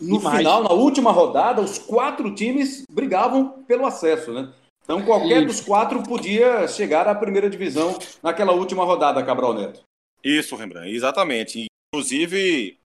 [0.00, 0.38] No Demais.
[0.38, 4.52] final, na última rodada, os quatro times brigavam pelo acesso, né?
[4.82, 5.46] Então qualquer Isso.
[5.46, 9.80] dos quatro podia chegar à primeira divisão naquela última rodada, Cabral Neto.
[10.22, 11.66] Isso, Rembrandt, exatamente.
[11.94, 12.78] Inclusive,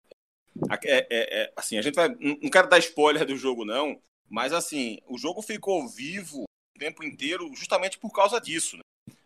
[0.83, 2.09] é, é, é, assim, a gente vai.
[2.19, 7.03] Não quero dar spoiler do jogo, não, mas assim, o jogo ficou vivo o tempo
[7.03, 8.83] inteiro justamente por causa disso, né?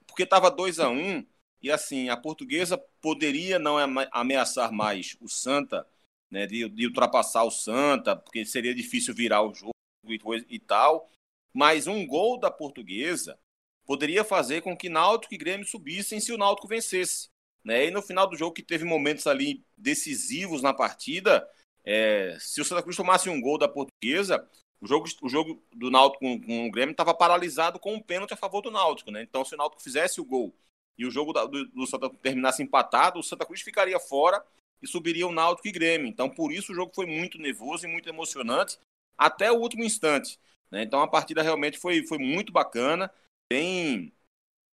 [0.07, 1.25] Porque estava 2 a 1 um,
[1.63, 3.77] e assim, a portuguesa poderia não
[4.11, 5.87] ameaçar mais o Santa,
[6.29, 9.73] né, de, de ultrapassar o Santa, porque seria difícil virar o jogo
[10.05, 11.09] e, e tal.
[11.53, 13.39] Mas um gol da portuguesa
[13.85, 17.29] poderia fazer com que Náutico e Grêmio subissem se o Náutico vencesse.
[17.63, 17.85] Né?
[17.85, 21.47] E no final do jogo, que teve momentos ali decisivos na partida,
[21.85, 24.45] é, se o Santa Cruz tomasse um gol da portuguesa,
[24.81, 28.33] o jogo, o jogo do Náutico com, com o Grêmio estava paralisado com um pênalti
[28.33, 29.11] a favor do Náutico.
[29.11, 29.21] Né?
[29.21, 30.53] Então, se o Náutico fizesse o gol
[30.97, 34.43] e o jogo do, do Santa terminasse empatado, o Santa Cruz ficaria fora
[34.81, 36.07] e subiria o Náutico e Grêmio.
[36.07, 38.77] Então, por isso o jogo foi muito nervoso e muito emocionante
[39.17, 40.39] até o último instante.
[40.69, 40.83] Né?
[40.83, 43.11] Então, a partida realmente foi, foi muito bacana,
[43.51, 44.13] bem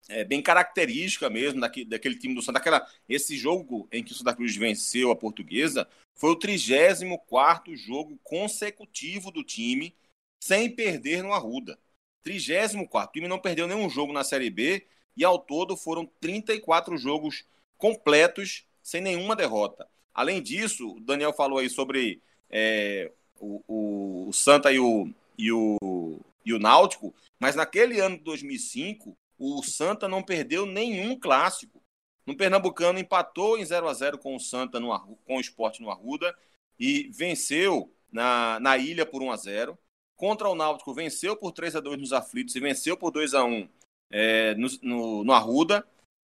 [0.08, 2.58] é, bem característica mesmo daquele, daquele time do Santa.
[2.58, 8.18] Aquela, esse jogo em que o Santa Cruz venceu a Portuguesa foi o 34 jogo
[8.22, 9.94] consecutivo do time
[10.42, 11.78] sem perder no Arruda.
[12.22, 13.10] 34.
[13.10, 14.86] O time não perdeu nenhum jogo na Série B
[15.18, 17.44] e ao todo foram 34 jogos
[17.76, 19.88] completos, sem nenhuma derrota.
[20.14, 26.20] Além disso, o Daniel falou aí sobre é, o, o, Santa e o, e, o,
[26.44, 31.82] e o Náutico, mas naquele ano de 2005, o Santa não perdeu nenhum clássico.
[32.24, 35.90] No Pernambucano, empatou em 0 a 0 com o Santa, no, com o esporte no
[35.90, 36.32] Arruda,
[36.78, 39.78] e venceu na, na ilha por 1 a 0
[40.14, 43.44] Contra o Náutico, venceu por 3 a 2 nos aflitos e venceu por 2 a
[43.44, 43.68] 1
[44.10, 45.86] é, no, no, no Arruda.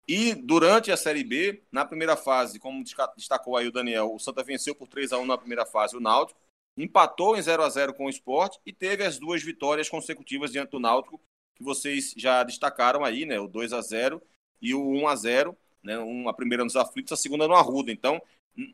[0.07, 2.83] E durante a Série B, na primeira fase, como
[3.15, 5.99] destacou aí o Daniel, o Santa venceu por 3 a 1 na primeira fase o
[5.99, 6.39] Náutico,
[6.75, 10.71] empatou em 0 a 0 com o Esporte e teve as duas vitórias consecutivas diante
[10.71, 11.21] do Náutico,
[11.55, 13.39] que vocês já destacaram aí, né?
[13.39, 14.21] O 2 a 0
[14.61, 15.97] e o 1 a 0 né?
[15.97, 17.91] Uma primeira nos aflitos, a segunda no Arruda.
[17.91, 18.21] Então,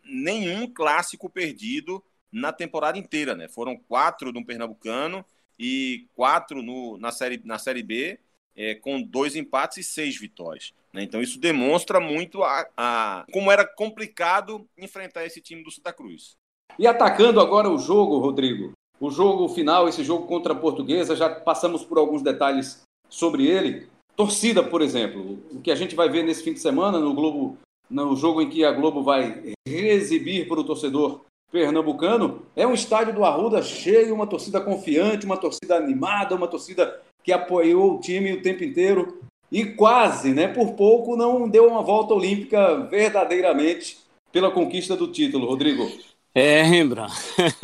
[0.04, 3.48] nenhum clássico perdido na temporada inteira, né?
[3.48, 5.26] Foram quatro no Pernambucano
[5.58, 8.20] e quatro no, na, série, na Série B,
[8.56, 10.74] é, com dois empates e seis vitórias.
[10.94, 11.04] Né?
[11.04, 16.36] Então isso demonstra muito a, a, como era complicado enfrentar esse time do Santa Cruz.
[16.80, 21.30] E atacando agora o jogo, Rodrigo, o jogo final, esse jogo contra a Portuguesa, já
[21.30, 23.88] passamos por alguns detalhes sobre ele.
[24.16, 27.58] Torcida, por exemplo, o que a gente vai ver nesse fim de semana no Globo,
[27.90, 33.14] no jogo em que a Globo vai reexibir para o torcedor pernambucano, é um estádio
[33.14, 38.34] do Arruda cheio, uma torcida confiante, uma torcida animada, uma torcida que apoiou o time
[38.34, 39.20] o tempo inteiro
[39.52, 43.98] e quase, né, por pouco, não deu uma volta olímpica verdadeiramente
[44.32, 45.92] pela conquista do título, Rodrigo.
[46.36, 47.14] É, Rembrandt,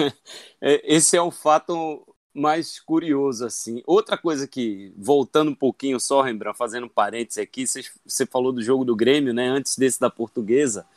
[0.59, 3.83] é, esse é o fato mais curioso, assim.
[3.85, 8.63] Outra coisa que, voltando um pouquinho só, Rembrandt, fazendo um parênteses aqui, você falou do
[8.63, 10.87] jogo do Grêmio, né, antes desse da Portuguesa,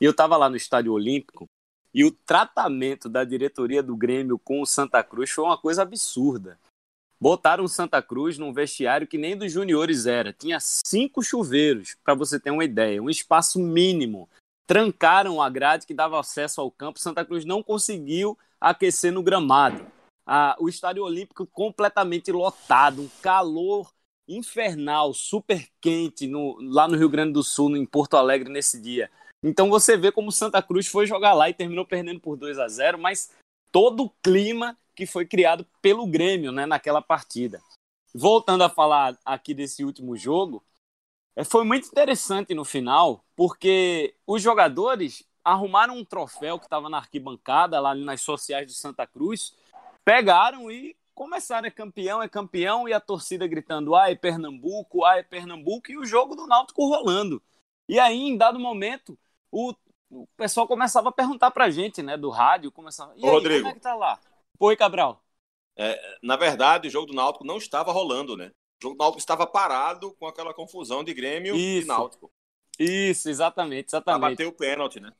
[0.00, 1.46] e eu estava lá no Estádio Olímpico,
[1.94, 6.58] e o tratamento da diretoria do Grêmio com o Santa Cruz foi uma coisa absurda.
[7.22, 10.32] Botaram Santa Cruz num vestiário que nem dos juniores era.
[10.32, 14.28] Tinha cinco chuveiros, para você ter uma ideia, um espaço mínimo.
[14.66, 16.98] Trancaram a grade que dava acesso ao campo.
[16.98, 19.86] Santa Cruz não conseguiu aquecer no gramado.
[20.26, 23.92] Ah, o Estádio Olímpico completamente lotado, um calor
[24.26, 29.08] infernal, super quente no, lá no Rio Grande do Sul, em Porto Alegre, nesse dia.
[29.44, 32.66] Então você vê como Santa Cruz foi jogar lá e terminou perdendo por 2 a
[32.66, 33.30] 0, mas
[33.70, 37.60] todo o clima que foi criado pelo Grêmio né, naquela partida.
[38.14, 40.62] Voltando a falar aqui desse último jogo,
[41.34, 46.98] é, foi muito interessante no final, porque os jogadores arrumaram um troféu que estava na
[46.98, 49.54] arquibancada, lá nas sociais do Santa Cruz,
[50.04, 55.18] pegaram e começaram, é campeão, é campeão, e a torcida gritando, ah, é Pernambuco, ah,
[55.18, 57.42] é Pernambuco, e o jogo do Náutico rolando.
[57.88, 59.18] E aí, em dado momento,
[59.50, 59.74] o,
[60.10, 63.62] o pessoal começava a perguntar pra gente, né, do rádio, começava, e aí, Rodrigo.
[63.62, 64.18] como é que tá lá?
[64.58, 65.22] Oi, Cabral.
[65.76, 68.50] É, na verdade, o jogo do Náutico não estava rolando, né?
[68.80, 71.84] O jogo do Náutico estava parado com aquela confusão de Grêmio Isso.
[71.84, 72.30] e Náutico.
[72.78, 74.20] Isso, exatamente, exatamente.
[74.20, 75.12] Pra bater o pênalti, né?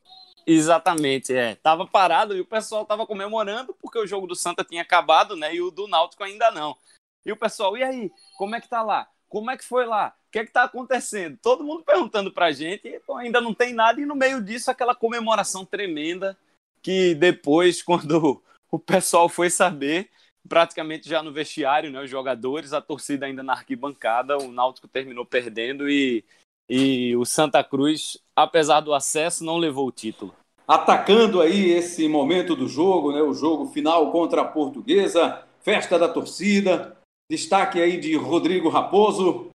[0.46, 1.54] Exatamente, é.
[1.54, 5.54] Tava parado e o pessoal tava comemorando porque o jogo do Santa tinha acabado, né?
[5.54, 6.76] E o do Náutico ainda não.
[7.24, 8.10] E o pessoal, e aí?
[8.36, 9.08] Como é que tá lá?
[9.28, 10.14] Como é que foi lá?
[10.28, 11.38] O que é que tá acontecendo?
[11.40, 14.70] Todo mundo perguntando pra gente, e, pô, ainda não tem nada, e no meio disso
[14.70, 16.36] aquela comemoração tremenda
[16.82, 18.42] que depois, quando
[18.72, 20.08] o pessoal foi saber,
[20.48, 25.26] praticamente já no vestiário, né, os jogadores, a torcida ainda na arquibancada, o Náutico terminou
[25.26, 26.24] perdendo e,
[26.68, 30.34] e o Santa Cruz, apesar do acesso, não levou o título.
[30.66, 36.08] Atacando aí esse momento do jogo, né, o jogo final contra a Portuguesa, festa da
[36.08, 36.96] torcida,
[37.30, 39.48] Destaque aí de Rodrigo Raposo.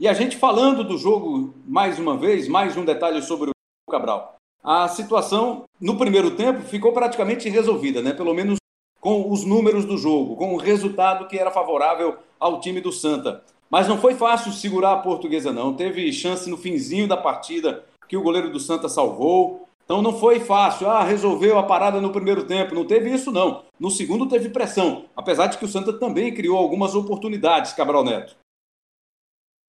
[0.00, 4.36] E a gente falando do jogo mais uma vez, mais um detalhe sobre o Cabral.
[4.64, 8.12] A situação no primeiro tempo ficou praticamente resolvida, né?
[8.12, 8.58] Pelo menos
[9.00, 13.42] com os números do jogo, com o resultado que era favorável ao time do Santa.
[13.70, 15.74] Mas não foi fácil segurar a portuguesa, não.
[15.74, 19.68] Teve chance no finzinho da partida que o goleiro do Santa salvou.
[19.84, 22.74] Então não foi fácil, ah, resolveu a parada no primeiro tempo.
[22.74, 23.64] Não teve isso, não.
[23.78, 28.36] No segundo teve pressão, apesar de que o Santa também criou algumas oportunidades, Cabral Neto.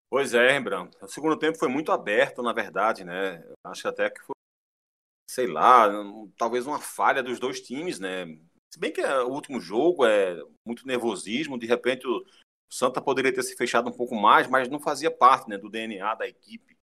[0.10, 0.96] Pois é, Rembrandt.
[1.02, 3.41] O segundo tempo foi muito aberto, na verdade, né?
[3.63, 4.36] Acho até que foi,
[5.30, 5.88] sei lá,
[6.38, 8.26] talvez uma falha dos dois times, né?
[8.72, 12.26] Se bem que o último jogo é muito nervosismo, de repente o
[12.70, 16.16] Santa poderia ter se fechado um pouco mais, mas não fazia parte né, do DNA
[16.16, 16.78] da equipe.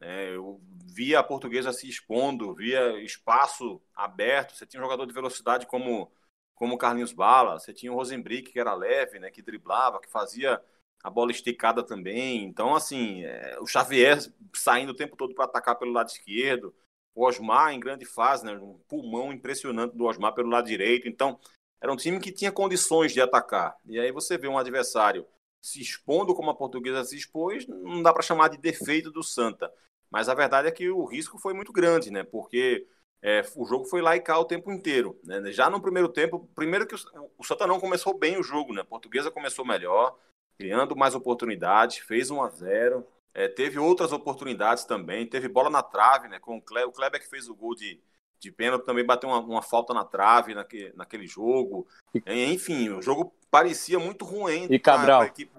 [0.00, 4.56] É, eu via a portuguesa se expondo, via espaço aberto.
[4.56, 6.10] Você tinha um jogador de velocidade como
[6.58, 10.60] como Carlinhos Bala, você tinha o Rosenbrick, que era leve, né, que driblava, que fazia
[11.04, 12.44] a bola esticada também.
[12.44, 14.18] Então, assim, é, o Xavier
[14.52, 16.74] saindo o tempo todo para atacar pelo lado esquerdo,
[17.18, 21.08] o Osmar em grande fase, né, um pulmão impressionante do Osmar pelo lado direito.
[21.08, 21.36] Então,
[21.80, 23.76] era um time que tinha condições de atacar.
[23.86, 25.26] E aí você vê um adversário
[25.60, 29.72] se expondo como a portuguesa se expôs, não dá para chamar de defeito do Santa.
[30.08, 32.22] Mas a verdade é que o risco foi muito grande, né?
[32.22, 32.86] Porque
[33.20, 35.18] é, o jogo foi lá e cá o tempo inteiro.
[35.24, 35.50] Né?
[35.50, 36.98] Já no primeiro tempo, primeiro que o,
[37.36, 38.82] o Santa não começou bem o jogo, né?
[38.82, 40.16] A portuguesa começou melhor,
[40.56, 43.04] criando mais oportunidades, fez 1 a 0
[43.34, 46.38] é, teve outras oportunidades também, teve bola na trave, né?
[46.38, 48.00] Com o Kleber, o Kleber que fez o gol de,
[48.40, 51.86] de pênalti também bateu uma, uma falta na trave naquele, naquele jogo.
[52.26, 54.66] Enfim, o jogo parecia muito ruim.
[54.70, 55.24] E Cabral.
[55.24, 55.52] Equipe...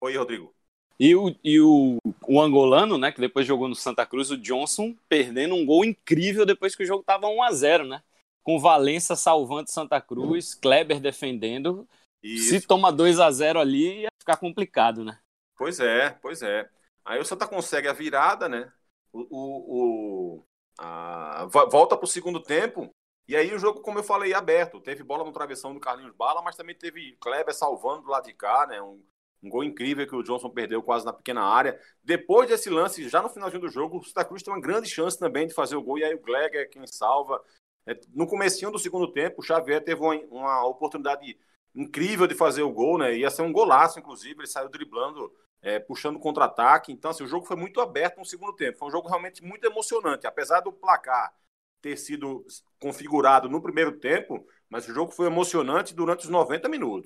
[0.00, 0.52] Oi, Rodrigo.
[0.98, 4.94] E, o, e o, o angolano, né, que depois jogou no Santa Cruz, o Johnson,
[5.08, 8.02] perdendo um gol incrível depois que o jogo estava 1 a 0 né?
[8.42, 11.88] Com Valença salvando Santa Cruz, Kleber defendendo.
[12.22, 12.50] Isso.
[12.50, 15.18] Se toma 2 a 0 ali, ia ficar complicado, né?
[15.56, 16.68] Pois é, pois é.
[17.04, 18.72] Aí o Santa consegue a virada, né?
[19.12, 20.46] O, o, o
[20.78, 22.90] a, volta para o segundo tempo.
[23.28, 24.80] E aí o jogo, como eu falei, aberto.
[24.80, 28.34] Teve bola no travessão do Carlinhos Bala, mas também teve Kleber salvando do lado de
[28.34, 28.80] cá, né?
[28.82, 29.02] Um,
[29.42, 31.78] um gol incrível que o Johnson perdeu quase na pequena área.
[32.02, 35.18] Depois desse lance, já no finalzinho do jogo, o Santa Cruz tem uma grande chance
[35.18, 35.98] também de fazer o gol.
[35.98, 37.42] E aí o Glegg é quem salva.
[37.86, 41.36] É, no comecinho do segundo tempo, o Xavier teve uma, uma oportunidade
[41.74, 43.16] incrível de fazer o gol, né?
[43.16, 44.40] Ia ser um golaço, inclusive.
[44.40, 46.92] Ele saiu driblando é, puxando contra-ataque.
[46.92, 48.78] Então, assim, o jogo foi muito aberto no segundo tempo.
[48.78, 50.26] Foi um jogo realmente muito emocionante.
[50.26, 51.32] Apesar do placar
[51.80, 52.44] ter sido
[52.80, 57.04] configurado no primeiro tempo, mas o jogo foi emocionante durante os 90 minutos.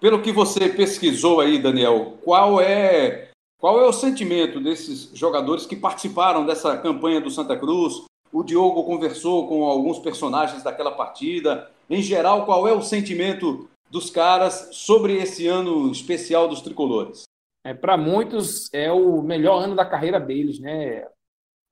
[0.00, 5.74] Pelo que você pesquisou aí, Daniel, qual é qual é o sentimento desses jogadores que
[5.74, 8.04] participaram dessa campanha do Santa Cruz?
[8.32, 11.68] O Diogo conversou com alguns personagens daquela partida.
[11.90, 17.24] Em geral, qual é o sentimento dos caras sobre esse ano especial dos tricolores?
[17.64, 21.06] É, Para muitos é o melhor ano da carreira deles, né?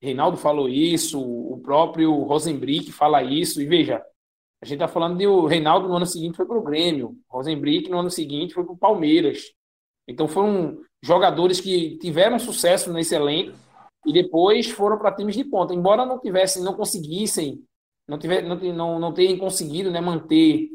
[0.00, 4.04] Reinaldo falou isso, o próprio Rosenbrick fala isso, e veja,
[4.62, 7.90] a gente está falando de o Reinaldo no ano seguinte foi para o Grêmio, Rosenbrick
[7.90, 9.52] no ano seguinte foi para o Palmeiras.
[10.08, 13.56] Então foram jogadores que tiveram sucesso nesse elenco
[14.06, 15.74] e depois foram para times de ponta.
[15.74, 17.62] Embora não tivessem, não conseguissem,
[18.06, 20.68] não, tiver, não, não, não tenham conseguido né, manter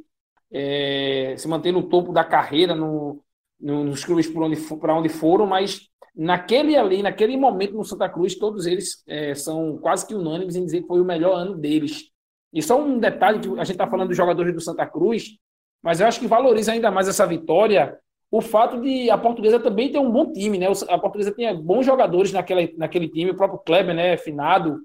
[0.51, 3.23] é, se manter no topo da carreira no,
[3.59, 4.57] no, nos clubes para onde,
[4.89, 10.05] onde foram, mas naquele ali, naquele momento no Santa Cruz, todos eles é, são quase
[10.05, 12.09] que unânimes em dizer que foi o melhor ano deles.
[12.53, 15.37] E só um detalhe que a gente está falando dos jogadores do Santa Cruz,
[15.81, 17.97] mas eu acho que valoriza ainda mais essa vitória
[18.31, 20.67] o fato de a portuguesa também ter um bom time, né?
[20.87, 24.15] A portuguesa tinha bons jogadores naquele, naquele time, o próprio Kleber, né?
[24.15, 24.79] Finado,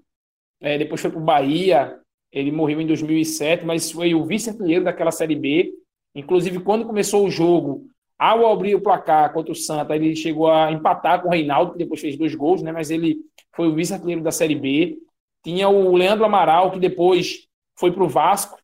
[0.60, 1.96] é, depois foi para o Bahia,
[2.36, 5.72] ele morreu em 2007, mas foi o vice-artilheiro daquela Série B.
[6.14, 7.86] Inclusive, quando começou o jogo,
[8.18, 11.78] ao abrir o placar contra o Santa, ele chegou a empatar com o Reinaldo, que
[11.78, 12.72] depois fez dois gols, né?
[12.72, 13.16] mas ele
[13.54, 14.98] foi o vice-artilheiro da Série B.
[15.42, 18.58] Tinha o Leandro Amaral, que depois foi para o Vasco,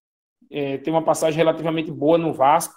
[0.51, 2.75] é, tem uma passagem relativamente boa no Vasco.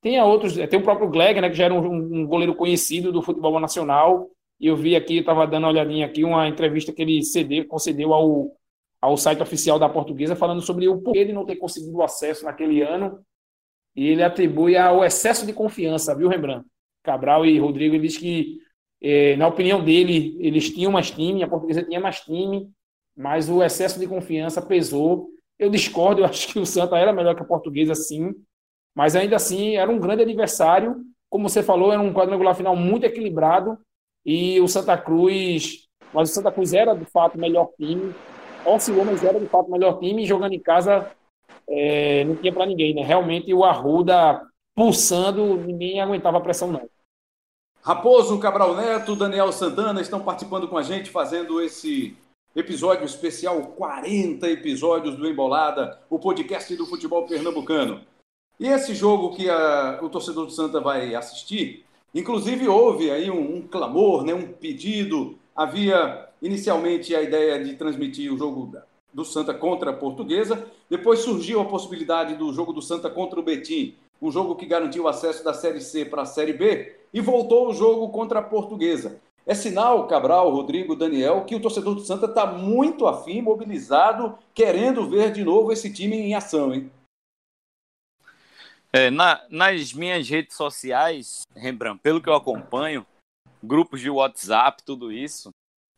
[0.00, 3.10] Tem outros, é, tem o próprio Gleg, né, que já era um, um goleiro conhecido
[3.10, 4.30] do futebol nacional.
[4.60, 8.14] E eu vi aqui, estava dando uma olhadinha aqui, uma entrevista que ele cedeu, concedeu
[8.14, 8.52] ao
[9.00, 12.82] ao site oficial da Portuguesa falando sobre o porquê de não ter conseguido acesso naquele
[12.82, 13.20] ano.
[13.94, 16.66] E ele atribui ao excesso de confiança, viu, Rembrandt?
[17.02, 18.58] Cabral e Rodrigo, ele diz que,
[19.00, 22.68] eh, na opinião dele, eles tinham mais time, a Portuguesa tinha mais time,
[23.16, 25.30] mas o excesso de confiança pesou.
[25.58, 28.34] Eu discordo, eu acho que o Santa era melhor que a Portuguesa, sim,
[28.94, 30.96] mas ainda assim era um grande adversário.
[31.30, 33.78] Como você falou, era um quadrangular final muito equilibrado
[34.24, 38.14] e o Santa Cruz, mas o Santa Cruz era de fato o melhor time,
[38.74, 41.10] oscilou, mas era de fato o melhor time jogando em casa
[41.68, 43.02] é, não tinha para ninguém, né?
[43.02, 44.40] Realmente o Arruda
[44.74, 46.88] pulsando, ninguém aguentava a pressão, não.
[47.82, 52.16] Raposo, Cabral Neto, Daniel Santana estão participando com a gente, fazendo esse
[52.54, 58.00] episódio especial, 40 episódios do Embolada, o podcast do futebol pernambucano.
[58.58, 63.56] E esse jogo que a, o torcedor do Santa vai assistir, inclusive houve aí um,
[63.56, 68.72] um clamor, né, um pedido, havia inicialmente a ideia de transmitir o jogo
[69.12, 73.42] do Santa contra a Portuguesa, depois surgiu a possibilidade do jogo do Santa contra o
[73.42, 77.20] Betim, um jogo que garantiu o acesso da Série C para a Série B, e
[77.20, 79.20] voltou o jogo contra a Portuguesa.
[79.46, 85.08] É sinal, Cabral, Rodrigo, Daniel, que o torcedor do Santa está muito afim, mobilizado, querendo
[85.08, 86.90] ver de novo esse time em ação, hein?
[88.92, 93.06] É, na, nas minhas redes sociais, Rembrandt, pelo que eu acompanho,
[93.62, 95.50] grupos de WhatsApp, tudo isso,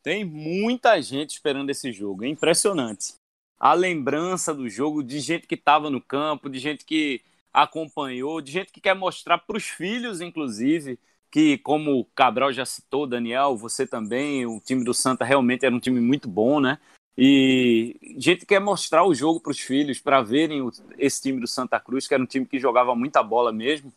[0.03, 3.13] tem muita gente esperando esse jogo, é impressionante.
[3.59, 7.21] A lembrança do jogo de gente que estava no campo, de gente que
[7.51, 10.97] acompanhou, de gente que quer mostrar para os filhos, inclusive,
[11.31, 15.75] que como o Cabral já citou, Daniel, você também, o time do Santa realmente era
[15.75, 16.79] um time muito bom, né?
[17.17, 20.65] E gente quer mostrar o jogo para os filhos, para verem
[20.97, 23.91] esse time do Santa Cruz, que era um time que jogava muita bola mesmo.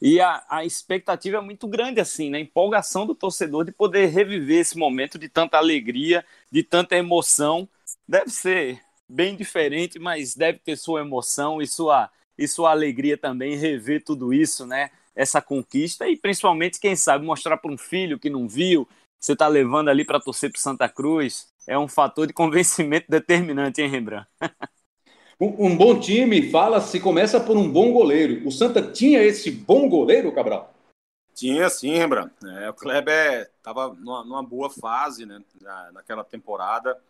[0.00, 2.40] E a, a expectativa é muito grande, assim, né?
[2.40, 7.68] Empolgação do torcedor de poder reviver esse momento de tanta alegria, de tanta emoção.
[8.06, 13.56] Deve ser bem diferente, mas deve ter sua emoção e sua, e sua alegria também
[13.56, 14.90] rever tudo isso, né?
[15.16, 18.86] Essa conquista e principalmente, quem sabe, mostrar para um filho que não viu,
[19.18, 23.82] você está levando ali para torcer para Santa Cruz, é um fator de convencimento determinante,
[23.82, 24.28] hein, Rembrandt?
[25.40, 28.44] Um, um, bom time, fala-se, começa por um bom goleiro.
[28.44, 30.74] O Santa tinha esse bom goleiro, Cabral?
[31.32, 32.34] Tinha sim, Rembrandt.
[32.44, 37.00] É, o Kleber estava numa, numa, boa fase né, na, naquela temporada.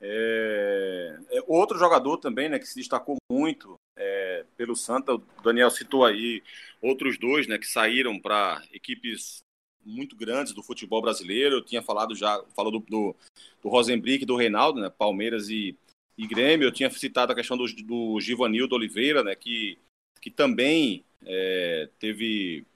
[0.00, 5.70] É, é, outro jogador também né, que se destacou muito é, pelo Santa, o Daniel
[5.70, 6.42] citou aí
[6.82, 9.38] outros dois né, que saíram para equipes
[9.84, 11.58] muito grandes do futebol brasileiro.
[11.58, 13.16] Eu tinha falado já, falou do, do,
[13.62, 15.78] do Rosenbrick e do Reinaldo, né, Palmeiras e,
[16.16, 16.66] e Grêmio.
[16.66, 19.78] Eu tinha citado a questão do, do Givanildo Oliveira, né, que,
[20.20, 22.66] que também é, teve.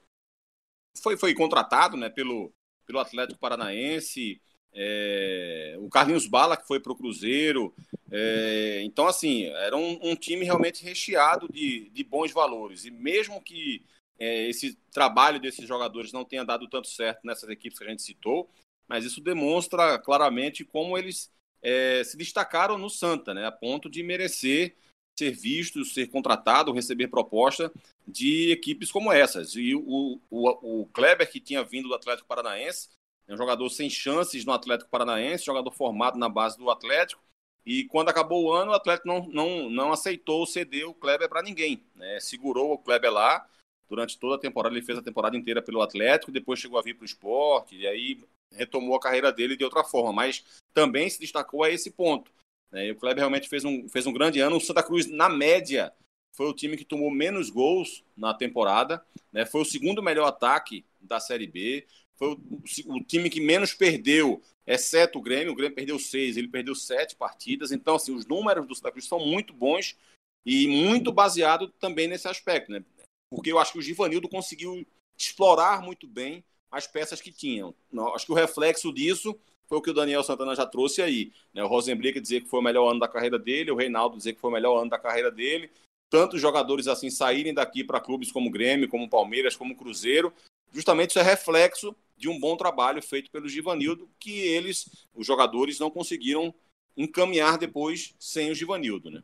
[1.01, 2.53] Foi, foi contratado né, pelo,
[2.85, 4.41] pelo Atlético Paranaense.
[4.73, 7.73] É, o Carlinhos Bala, que foi para o Cruzeiro.
[8.09, 12.85] É, então, assim, era um, um, time realmente recheado de, de bons valores.
[12.85, 13.83] E mesmo que
[14.19, 18.01] é, esse trabalho desses jogadores não tenha dado tanto certo nessas equipes que a gente
[18.01, 18.49] citou,
[18.87, 21.31] mas isso demonstra claramente como eles
[21.61, 24.75] é, se destacaram no Santa, né, a ponto de merecer
[25.17, 27.71] ser vistos, ser contratado, receber proposta
[28.07, 29.55] de equipes como essas.
[29.55, 32.89] E o, o, o Kleber, que tinha vindo do Atlético Paranaense,
[33.27, 37.21] é um jogador sem chances no Atlético Paranaense, jogador formado na base do Atlético,
[37.65, 41.43] e quando acabou o ano, o Atlético não, não, não aceitou ceder o Kleber para
[41.43, 41.83] ninguém.
[41.95, 42.19] Né?
[42.19, 43.47] Segurou o Kleber lá
[43.91, 44.73] durante toda a temporada.
[44.73, 47.85] Ele fez a temporada inteira pelo Atlético, depois chegou a vir para o esporte, e
[47.85, 48.23] aí
[48.53, 52.31] retomou a carreira dele de outra forma, mas também se destacou a esse ponto.
[52.71, 52.87] Né?
[52.87, 54.55] E o Kleber realmente fez um, fez um grande ano.
[54.55, 55.91] O Santa Cruz, na média,
[56.31, 59.45] foi o time que tomou menos gols na temporada, né?
[59.45, 61.85] foi o segundo melhor ataque da Série B,
[62.15, 65.51] foi o, o, time que menos perdeu, exceto o Grêmio.
[65.51, 67.73] O Grêmio perdeu seis, ele perdeu sete partidas.
[67.73, 69.97] Então, assim, os números do Santa Cruz são muito bons
[70.45, 72.83] e muito baseado também nesse aspecto, né?
[73.31, 74.85] Porque eu acho que o Givanildo conseguiu
[75.17, 77.73] explorar muito bem as peças que tinham.
[78.13, 81.31] Acho que o reflexo disso foi o que o Daniel Santana já trouxe aí.
[81.53, 81.63] Né?
[81.63, 84.39] O Rosenblick dizer que foi o melhor ano da carreira dele, o Reinaldo dizer que
[84.41, 85.71] foi o melhor ano da carreira dele.
[86.09, 90.33] Tantos jogadores assim saírem daqui para clubes como Grêmio, como Palmeiras, como Cruzeiro.
[90.73, 95.79] Justamente isso é reflexo de um bom trabalho feito pelo Givanildo, que eles, os jogadores,
[95.79, 96.53] não conseguiram
[96.97, 99.09] encaminhar depois sem o Givanildo.
[99.09, 99.23] Né?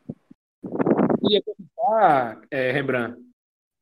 [1.28, 2.72] Ia perguntar, é,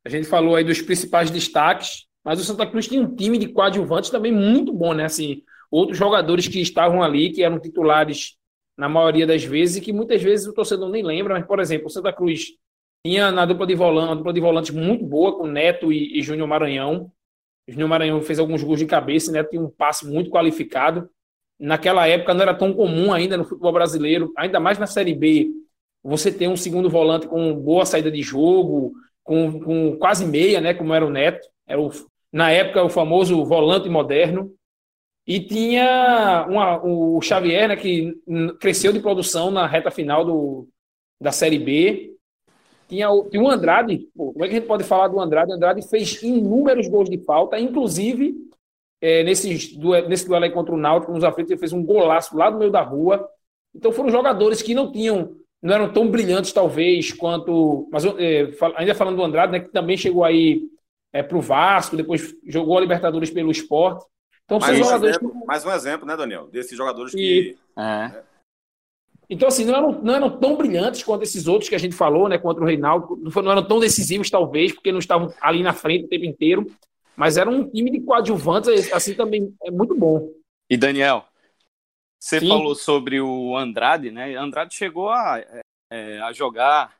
[0.06, 3.46] a gente falou aí dos principais destaques mas o Santa Cruz tinha um time de
[3.46, 5.04] coadjuvantes também muito bom, né?
[5.04, 8.36] Assim, outros jogadores que estavam ali, que eram titulares
[8.76, 11.86] na maioria das vezes, e que muitas vezes o torcedor nem lembra, mas, por exemplo,
[11.86, 12.48] o Santa Cruz
[13.06, 16.20] tinha na dupla de volante, uma dupla de volantes muito boa, com Neto e, e
[16.20, 17.12] Júnior Maranhão.
[17.68, 21.08] O Júnior Maranhão fez alguns gols de cabeça, Neto tinha um passe muito qualificado.
[21.60, 25.48] Naquela época não era tão comum ainda no futebol brasileiro, ainda mais na Série B,
[26.02, 28.94] você ter um segundo volante com boa saída de jogo,
[29.26, 31.46] com, com quase meia, né, como era o Neto.
[31.66, 31.90] Era o,
[32.32, 34.52] na época o famoso volante moderno,
[35.26, 38.16] e tinha uma, o Xavier, né, que
[38.60, 40.68] cresceu de produção na reta final do,
[41.20, 42.14] da Série B.
[42.88, 45.50] Tinha o, tinha o Andrade, pô, como é que a gente pode falar do Andrade?
[45.50, 48.36] O Andrade fez inúmeros gols de falta, inclusive
[49.00, 52.48] é, nesse, nesse duelo aí contra o Náutico, nos aflitos, ele fez um golaço lá
[52.48, 53.28] no meio da rua.
[53.74, 58.94] Então foram jogadores que não tinham, não eram tão brilhantes talvez quanto, mas é, ainda
[58.94, 60.62] falando do Andrade, né, que também chegou aí
[61.12, 64.04] é, para o Vasco, depois jogou a Libertadores pelo esporte.
[64.44, 65.46] Então, mais, um jogadores exemplo, que...
[65.46, 66.46] mais um exemplo, né, Daniel?
[66.46, 67.16] Desses jogadores e...
[67.16, 67.58] que.
[67.76, 68.22] É.
[69.28, 72.28] Então, assim, não eram, não eram tão brilhantes quanto esses outros que a gente falou,
[72.28, 72.38] né?
[72.38, 73.16] Contra o Reinaldo.
[73.16, 76.66] Não, não eram tão decisivos, talvez, porque não estavam ali na frente o tempo inteiro.
[77.16, 80.30] Mas era um time de coadjuvantes, assim, também é muito bom.
[80.70, 81.24] E, Daniel,
[82.18, 82.48] você Sim.
[82.48, 84.34] falou sobre o Andrade, né?
[84.34, 85.38] Andrade chegou a,
[85.90, 86.96] é, a jogar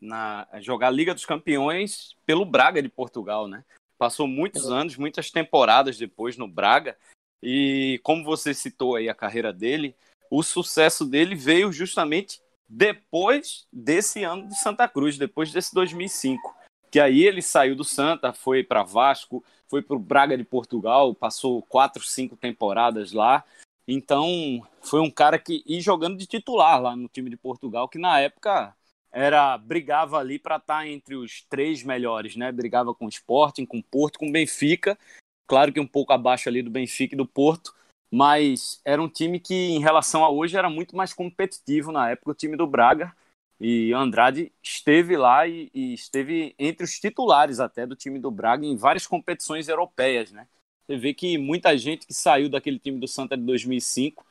[0.00, 3.64] na jogar a Liga dos Campeões pelo Braga de Portugal, né?
[3.98, 6.96] Passou muitos anos, muitas temporadas depois no Braga
[7.42, 9.94] e como você citou aí a carreira dele,
[10.30, 16.54] o sucesso dele veio justamente depois desse ano de Santa Cruz, depois desse 2005,
[16.90, 21.14] que aí ele saiu do Santa, foi para Vasco, foi para o Braga de Portugal,
[21.14, 23.44] passou quatro, cinco temporadas lá.
[23.92, 27.98] Então, foi um cara que ia jogando de titular lá no time de Portugal, que
[27.98, 28.72] na época
[29.10, 32.52] era brigava ali para estar tá entre os três melhores, né?
[32.52, 34.96] Brigava com o Sporting, com o Porto, com o Benfica.
[35.44, 37.74] Claro que um pouco abaixo ali do Benfica e do Porto,
[38.12, 42.30] mas era um time que, em relação a hoje, era muito mais competitivo na época,
[42.30, 43.12] o time do Braga.
[43.58, 48.64] E Andrade esteve lá e, e, esteve entre os titulares até do time do Braga
[48.64, 50.46] em várias competições europeias, né?
[50.90, 54.26] Você vê que muita gente que saiu daquele time do Santa de 2005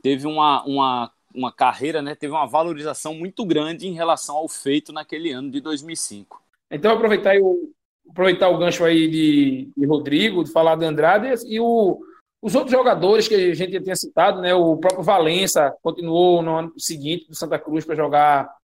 [0.00, 2.14] teve uma, uma, uma carreira, né?
[2.14, 6.40] Teve uma valorização muito grande em relação ao feito naquele ano de 2005.
[6.70, 7.68] Então aproveitar o,
[8.08, 11.98] aproveitar o gancho aí de, de Rodrigo, de falar de Andrade e o,
[12.40, 14.54] os outros jogadores que a gente já tinha citado, né?
[14.54, 18.54] O próprio Valença continuou no ano seguinte do Santa Cruz para jogar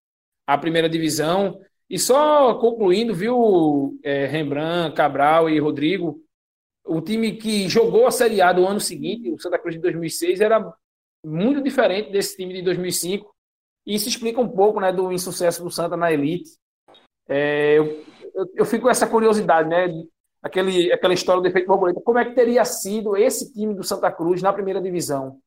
[0.46, 1.61] a primeira divisão.
[1.88, 6.22] E só concluindo, viu, é, Rembrandt, Cabral e Rodrigo,
[6.85, 10.41] o time que jogou a Série A do ano seguinte, o Santa Cruz de 2006,
[10.41, 10.72] era
[11.24, 13.35] muito diferente desse time de 2005.
[13.87, 16.51] E isso explica um pouco né, do insucesso do Santa na elite.
[17.28, 18.05] É, eu,
[18.35, 19.89] eu, eu, fico com essa curiosidade, né?
[20.43, 22.01] Aquele, aquela história do efeito borboleta.
[22.01, 25.39] Como é que teria sido esse time do Santa Cruz na primeira divisão?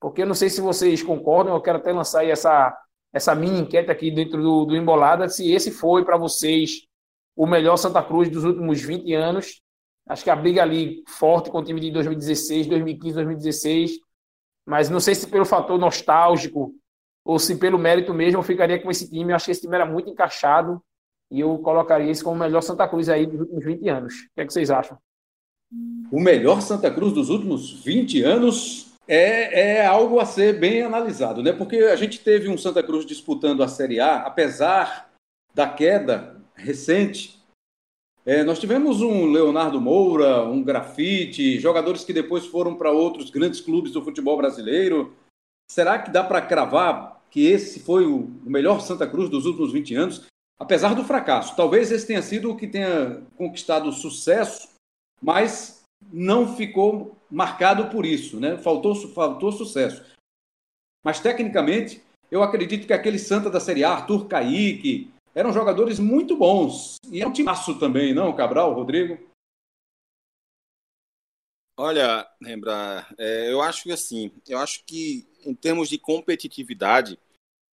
[0.00, 2.76] Porque eu não sei se vocês concordam, eu quero até lançar aí essa,
[3.12, 6.86] essa mini enquete aqui dentro do, do Embolada, se esse foi para vocês
[7.36, 9.62] o melhor Santa Cruz dos últimos 20 anos.
[10.10, 13.92] Acho que a briga ali forte com o time de 2016, 2015, 2016.
[14.66, 16.74] Mas não sei se pelo fator nostálgico
[17.24, 19.30] ou se pelo mérito mesmo eu ficaria com esse time.
[19.30, 20.82] Eu acho que esse time era muito encaixado
[21.30, 24.14] e eu colocaria esse como o melhor Santa Cruz aí dos últimos 20 anos.
[24.14, 24.98] O que, é que vocês acham?
[26.10, 31.40] O melhor Santa Cruz dos últimos 20 anos é, é algo a ser bem analisado,
[31.40, 31.52] né?
[31.52, 35.08] Porque a gente teve um Santa Cruz disputando a Série A, apesar
[35.54, 37.39] da queda recente.
[38.24, 43.60] É, nós tivemos um Leonardo Moura, um Grafite, jogadores que depois foram para outros grandes
[43.60, 45.14] clubes do futebol brasileiro.
[45.70, 49.94] Será que dá para cravar que esse foi o melhor Santa Cruz dos últimos 20
[49.94, 50.26] anos?
[50.58, 54.68] Apesar do fracasso, talvez esse tenha sido o que tenha conquistado sucesso,
[55.22, 58.58] mas não ficou marcado por isso, né?
[58.58, 60.04] Faltou, faltou sucesso.
[61.02, 66.36] Mas tecnicamente, eu acredito que aquele Santa da Série A, Arthur Caíque, eram jogadores muito
[66.36, 66.96] bons.
[67.10, 69.18] E é um timaço também, não, Cabral, Rodrigo?
[71.76, 77.18] Olha, lembra, é, eu acho que assim, eu acho que em termos de competitividade,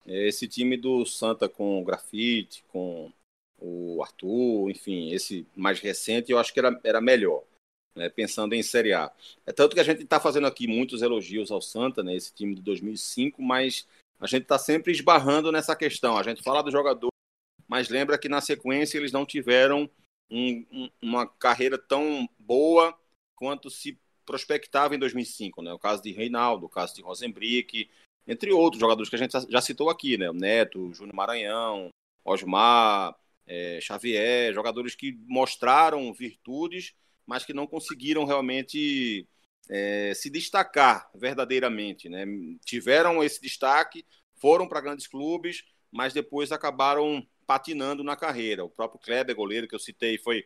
[0.05, 3.12] é, esse time do Santa com o Grafite, com
[3.60, 7.43] o Arthur, enfim, esse mais recente, eu acho que era, era melhor
[7.97, 9.12] né, pensando em Série A.
[9.45, 12.55] É tanto que a gente está fazendo aqui muitos elogios ao Santa, né, esse time
[12.55, 13.86] de 2005, mas
[14.20, 16.18] a gente está sempre esbarrando nessa questão.
[16.18, 17.10] A gente fala do jogador,
[17.68, 19.89] mas lembra que na sequência eles não tiveram
[20.30, 22.97] um, um, uma carreira tão boa
[23.36, 25.61] quanto se prospectava em 2005.
[25.61, 25.74] Né?
[25.74, 27.89] O caso de Reinaldo, o caso de Rosenbrick,
[28.28, 30.30] entre outros jogadores que a gente já citou aqui, né?
[30.30, 31.89] o Neto, Júnior Maranhão,
[32.24, 33.15] Osmar,
[33.45, 36.93] é, Xavier, jogadores que mostraram virtudes,
[37.26, 39.28] mas que não conseguiram realmente
[39.70, 42.09] é, se destacar verdadeiramente.
[42.09, 42.26] Né?
[42.65, 44.05] Tiveram esse destaque,
[44.36, 48.63] foram para grandes clubes, mas depois acabaram patinando na carreira.
[48.63, 50.45] O próprio Kleber, goleiro que eu citei, foi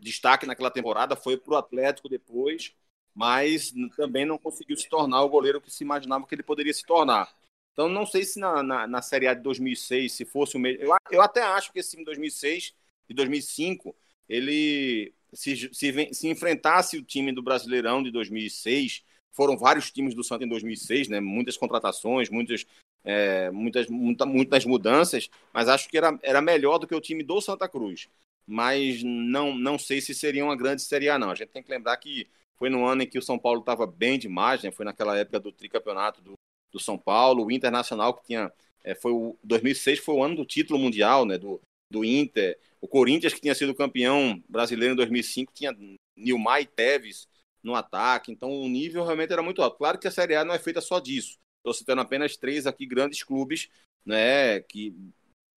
[0.00, 2.74] destaque naquela temporada, foi para o Atlético depois,
[3.14, 6.84] mas também não conseguiu se tornar o goleiro que se imaginava que ele poderia se
[6.84, 7.32] tornar.
[7.72, 10.82] Então, não sei se na, na, na Série A de 2006, se fosse o mesmo.
[10.82, 12.74] Eu, eu até acho que esse time de 2006
[13.08, 13.94] e 2005,
[14.26, 20.24] ele se, se, se enfrentasse o time do Brasileirão de 2006, foram vários times do
[20.24, 21.20] Santa em 2006, né?
[21.20, 22.64] Muitas contratações, muitas,
[23.06, 27.22] é, muitas, muita, muitas mudanças, mas acho que era, era melhor do que o time
[27.22, 28.08] do Santa Cruz.
[28.44, 31.30] Mas não, não sei se seria uma grande Série A, não.
[31.30, 33.86] A gente tem que lembrar que foi no ano em que o São Paulo estava
[33.86, 34.72] bem demais, né?
[34.72, 36.34] Foi naquela época do tricampeonato do,
[36.72, 38.52] do São Paulo, o Internacional que tinha.
[38.82, 41.38] É, foi o 2006 foi o ano do título mundial, né?
[41.38, 42.58] Do, do Inter.
[42.80, 45.76] O Corinthians, que tinha sido campeão brasileiro em 2005, tinha
[46.16, 47.28] Nilmar e Teves
[47.62, 48.32] no ataque.
[48.32, 49.78] Então o nível realmente era muito alto.
[49.78, 51.36] Claro que a Série A não é feita só disso.
[51.66, 53.68] Estou citando apenas três aqui grandes clubes
[54.04, 54.94] né, que,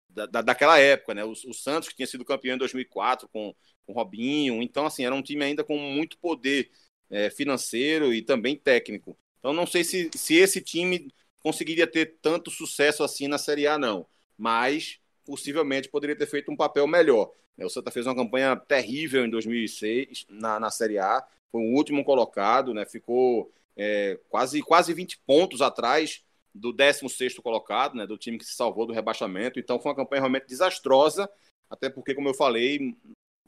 [0.10, 1.14] da, daquela época.
[1.14, 1.24] Né?
[1.24, 3.54] O, o, Santos, que tinha sido campeão em 2004 com,
[3.86, 4.60] com Robinho.
[4.64, 6.72] Então, assim, era um time ainda com muito poder
[7.12, 9.16] é, financeiro e também técnico.
[9.38, 13.78] Então, não sei se, se esse time conseguiria ter tanto sucesso assim na Série A,
[13.78, 14.08] não.
[14.36, 17.32] Mas possivelmente poderia ter feito um papel melhor.
[17.56, 22.04] O Santa fez uma campanha terrível em 2006 na, na Série A, foi o último
[22.04, 22.84] colocado, né?
[22.84, 28.06] ficou é, quase, quase 20 pontos atrás do 16 colocado, né?
[28.06, 29.60] do time que se salvou do rebaixamento.
[29.60, 31.30] Então foi uma campanha realmente desastrosa,
[31.70, 32.96] até porque, como eu falei,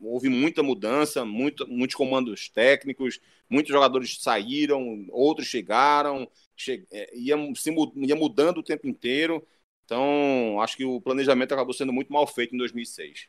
[0.01, 3.19] houve muita mudança, muito, muitos comandos técnicos,
[3.49, 6.85] muitos jogadores saíram, outros chegaram, che...
[6.91, 9.45] É, ia, se, ia mudando o tempo inteiro.
[9.85, 13.27] Então, acho que o planejamento acabou sendo muito mal feito em 2006.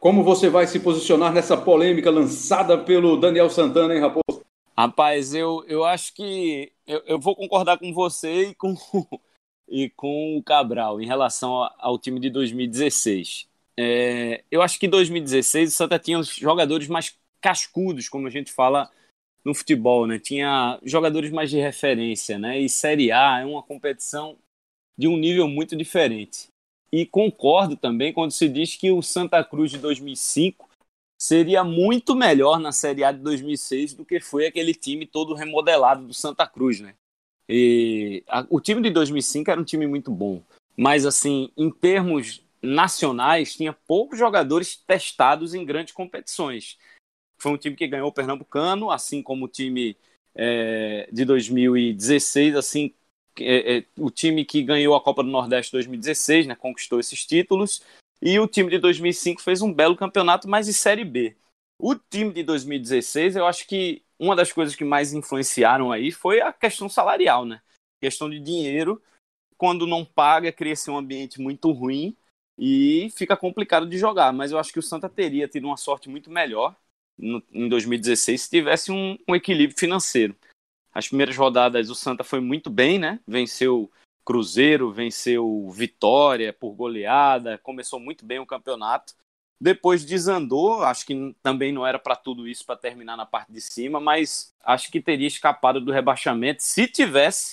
[0.00, 4.47] Como você vai se posicionar nessa polêmica lançada pelo Daniel Santana, hein, Raposo?
[4.78, 8.76] Rapaz, eu, eu acho que eu, eu vou concordar com você e com,
[9.66, 13.48] e com o Cabral em relação ao time de 2016.
[13.76, 18.30] É, eu acho que em 2016 o Santa tinha os jogadores mais cascudos, como a
[18.30, 18.88] gente fala
[19.44, 20.16] no futebol, né?
[20.16, 22.60] Tinha jogadores mais de referência, né?
[22.60, 24.38] E Série A é uma competição
[24.96, 26.50] de um nível muito diferente.
[26.92, 30.67] E concordo também quando se diz que o Santa Cruz de 2005
[31.18, 36.06] seria muito melhor na Série A de 2006 do que foi aquele time todo remodelado
[36.06, 36.94] do Santa Cruz, né?
[37.48, 40.42] E a, o time de 2005 era um time muito bom,
[40.76, 46.78] mas assim, em termos nacionais, tinha poucos jogadores testados em grandes competições.
[47.38, 49.96] Foi um time que ganhou o Pernambucano, assim como o time
[50.34, 52.92] é, de 2016, assim
[53.40, 57.82] é, é, o time que ganhou a Copa do Nordeste 2016, né, conquistou esses títulos,
[58.20, 61.36] e o time de 2005 fez um belo campeonato, mas de Série B.
[61.78, 66.40] O time de 2016, eu acho que uma das coisas que mais influenciaram aí foi
[66.40, 67.62] a questão salarial, né?
[68.00, 69.00] Questão de dinheiro.
[69.56, 72.16] Quando não paga, cria-se um ambiente muito ruim
[72.58, 74.32] e fica complicado de jogar.
[74.32, 76.74] Mas eu acho que o Santa teria tido uma sorte muito melhor
[77.16, 80.36] no, em 2016 se tivesse um, um equilíbrio financeiro.
[80.92, 83.20] As primeiras rodadas o Santa foi muito bem, né?
[83.26, 83.90] Venceu
[84.28, 89.14] Cruzeiro, venceu Vitória por goleada, começou muito bem o campeonato.
[89.58, 93.62] Depois desandou, acho que também não era para tudo isso para terminar na parte de
[93.62, 97.52] cima, mas acho que teria escapado do rebaixamento se tivesse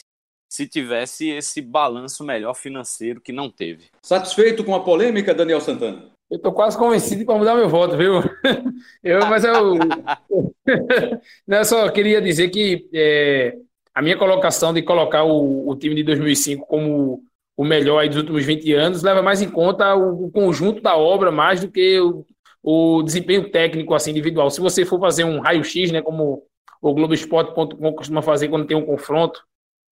[0.49, 3.85] se tivesse esse balanço melhor financeiro que não teve.
[4.01, 6.11] Satisfeito com a polêmica, Daniel Santana?
[6.29, 8.15] Eu tô quase convencido para mudar meu voto, viu?
[9.01, 9.75] Eu, mas eu,
[11.47, 13.57] eu só queria dizer que é,
[13.95, 17.23] a minha colocação de colocar o, o, time de 2005 como
[17.55, 21.31] o melhor dos últimos 20 anos leva mais em conta o, o conjunto da obra
[21.31, 22.25] mais do que o,
[22.61, 24.49] o, desempenho técnico assim individual.
[24.51, 26.43] Se você for fazer um raio-x, né, como
[26.81, 29.41] o Globoesporte.com costuma fazer quando tem um confronto,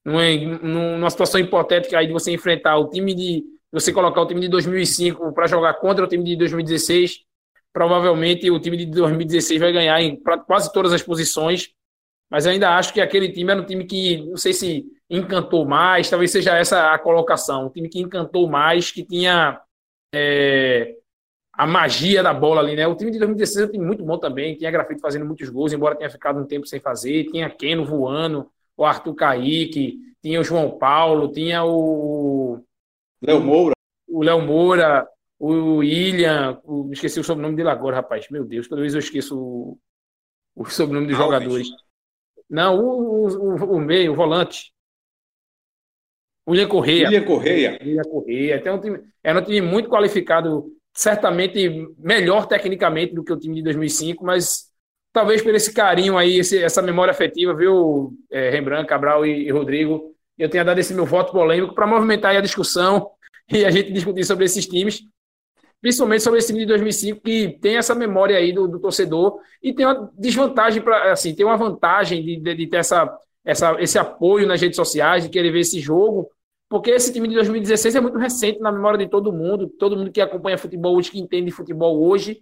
[0.04, 0.30] numa,
[0.62, 4.50] numa situação hipotética aí de você enfrentar o time de você colocar o time de
[4.50, 7.22] 2005 para jogar contra o time de 2016,
[7.72, 11.70] provavelmente o time de 2016 vai ganhar em quase todas as posições,
[12.34, 16.10] mas ainda acho que aquele time era um time que, não sei se encantou mais,
[16.10, 19.62] talvez seja essa a colocação, um time que encantou mais, que tinha
[20.12, 20.96] é,
[21.54, 22.88] a magia da bola ali, né?
[22.88, 25.74] O time de 2016 é um time muito bom também, tinha Grafite fazendo muitos gols,
[25.74, 30.44] embora tenha ficado um tempo sem fazer, tinha Keno voando, o Arthur Kaique, tinha o
[30.44, 32.66] João Paulo, tinha o
[33.22, 33.76] Léo Moura.
[34.08, 35.08] O Léo Moura,
[35.38, 38.28] o William, o, esqueci o sobrenome dele agora, rapaz.
[38.32, 39.78] Meu Deus, toda vez eu esqueço o,
[40.56, 41.40] o sobrenome dos Alves.
[41.44, 41.93] jogadores.
[42.54, 44.72] Não, o, o, o, meio, o volante.
[46.48, 47.08] William Correia.
[47.08, 47.80] William Correia.
[47.82, 48.62] William Correia.
[48.62, 53.56] Tem um time, era um time muito qualificado, certamente melhor tecnicamente do que o time
[53.56, 54.70] de 2005, mas
[55.12, 59.52] talvez por esse carinho aí, esse, essa memória afetiva, viu, é, Rembrandt, Cabral e, e
[59.52, 63.10] Rodrigo, eu tenha dado esse meu voto polêmico para movimentar a discussão
[63.52, 65.02] e a gente discutir sobre esses times,
[65.84, 69.74] principalmente sobre esse time de 2005 que tem essa memória aí do, do torcedor e
[69.74, 73.14] tem uma desvantagem para assim, tem uma vantagem de, de, de, ter essa,
[73.44, 76.32] essa, esse apoio nas redes sociais, de querer ver esse jogo,
[76.70, 80.10] porque esse time de 2016 é muito recente na memória de todo mundo, todo mundo
[80.10, 82.40] que acompanha futebol hoje, que entende futebol hoje,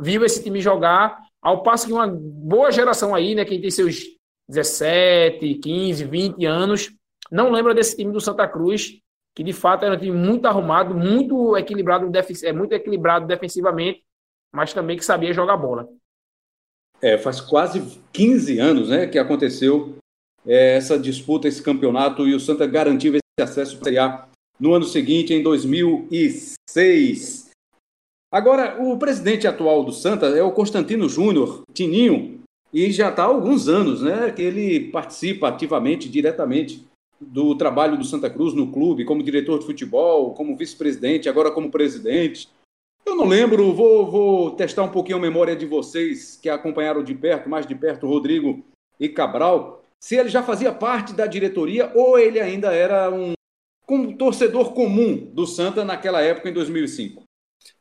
[0.00, 4.02] viu esse time jogar, ao passo que uma boa geração aí, né, quem tem seus
[4.48, 6.90] 17, 15, 20 anos,
[7.30, 8.98] não lembra desse time do Santa Cruz,
[9.38, 12.10] que de fato era um time muito arrumado, muito equilibrado,
[12.42, 14.02] é muito equilibrado defensivamente,
[14.52, 15.88] mas também que sabia jogar bola.
[17.00, 19.94] É, faz quase 15 anos né, que aconteceu
[20.44, 24.26] é, essa disputa, esse campeonato, e o Santa garantiu esse acesso para a
[24.58, 27.50] no ano seguinte, em 2006.
[28.32, 32.40] Agora, o presidente atual do Santa é o Constantino Júnior, Tininho,
[32.72, 36.87] e já está há alguns anos né, que ele participa ativamente, diretamente
[37.20, 41.70] do trabalho do Santa Cruz no clube, como diretor de futebol, como vice-presidente, agora como
[41.70, 42.48] presidente.
[43.04, 47.14] Eu não lembro, vou, vou testar um pouquinho a memória de vocês que acompanharam de
[47.14, 48.64] perto, mais de perto, Rodrigo
[49.00, 53.32] e Cabral, se ele já fazia parte da diretoria ou ele ainda era um,
[53.88, 57.24] um torcedor comum do Santa naquela época, em 2005.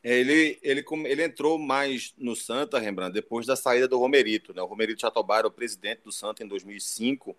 [0.04, 4.54] É, ele, ele, ele entrou mais no Santa, Rembrandt, depois da saída do Romerito.
[4.54, 4.62] Né?
[4.62, 7.36] O Romerito Jatobá era o presidente do Santa em 2005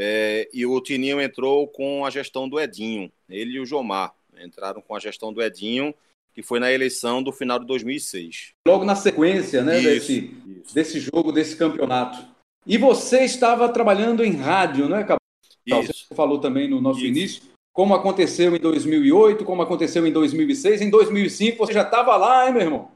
[0.00, 4.80] é, e o Tininho entrou com a gestão do Edinho, ele e o Jomar entraram
[4.80, 5.92] com a gestão do Edinho,
[6.32, 8.52] que foi na eleição do final de 2006.
[8.64, 10.74] Logo na sequência né, isso, desse, isso.
[10.74, 12.24] desse jogo, desse campeonato.
[12.64, 15.18] E você estava trabalhando em rádio, né, Cabral?
[15.66, 17.08] Você falou também no nosso isso.
[17.08, 17.42] início,
[17.72, 20.80] como aconteceu em 2008, como aconteceu em 2006.
[20.80, 22.92] Em 2005 você já estava lá, hein, meu irmão?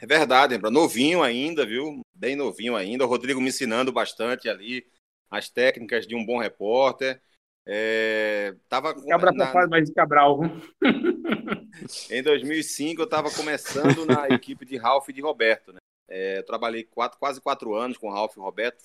[0.00, 2.02] É verdade, novinho ainda, viu?
[2.14, 3.04] Bem novinho ainda.
[3.04, 4.84] O Rodrigo me ensinando bastante ali
[5.30, 7.20] as técnicas de um bom repórter.
[7.66, 10.40] É, tava Cabra na, faz mais de Cabral.
[12.10, 15.72] em 2005 eu estava começando na equipe de Ralph e de Roberto.
[15.72, 15.78] Né?
[16.08, 18.82] É, trabalhei quatro, quase quatro anos com Ralph e Roberto,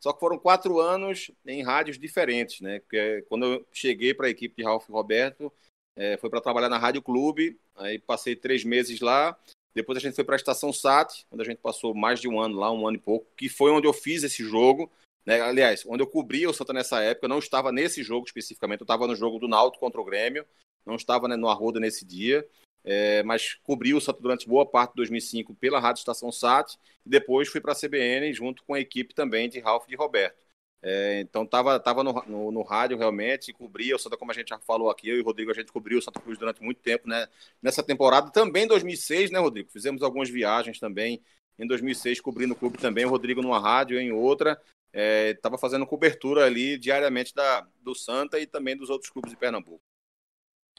[0.00, 2.60] só que foram quatro anos em rádios diferentes.
[2.62, 2.80] Né?
[2.80, 5.52] Porque quando eu cheguei para a equipe de Ralph e Roberto,
[5.94, 9.38] é, foi para trabalhar na Rádio Clube, aí passei três meses lá.
[9.74, 12.40] Depois a gente foi para a Estação SAT, onde a gente passou mais de um
[12.40, 14.90] ano lá, um ano e pouco, que foi onde eu fiz esse jogo.
[15.24, 15.40] Né?
[15.40, 18.84] Aliás, onde eu cobria o Santa nessa época, eu não estava nesse jogo especificamente, eu
[18.84, 20.44] estava no jogo do Náutico contra o Grêmio,
[20.84, 22.46] não estava né, no Arruda nesse dia,
[22.84, 26.74] é, mas cobri o Santa durante boa parte de 2005 pela Rádio Estação SAT
[27.06, 29.96] e depois fui para a CBN junto com a equipe também de Ralph e de
[29.96, 30.42] Roberto.
[30.84, 34.48] É, então estava tava no, no, no, rádio realmente, cobria o Santa, como a gente
[34.48, 36.80] já falou aqui, eu e o Rodrigo, a gente cobriu o Santa Cruz durante muito
[36.80, 37.28] tempo, né?
[37.62, 39.70] Nessa temporada, também em 2006, né, Rodrigo?
[39.70, 41.22] Fizemos algumas viagens também
[41.56, 44.60] em 2006, cobrindo o clube também, o Rodrigo numa rádio, em outra
[44.92, 49.36] estava é, fazendo cobertura ali diariamente da, do Santa e também dos outros clubes de
[49.36, 49.82] Pernambuco.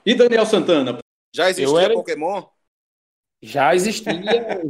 [0.06, 1.00] E Daniel Santana?
[1.34, 1.94] Já existia era...
[1.94, 2.44] Pokémon?
[3.42, 4.14] Já existia,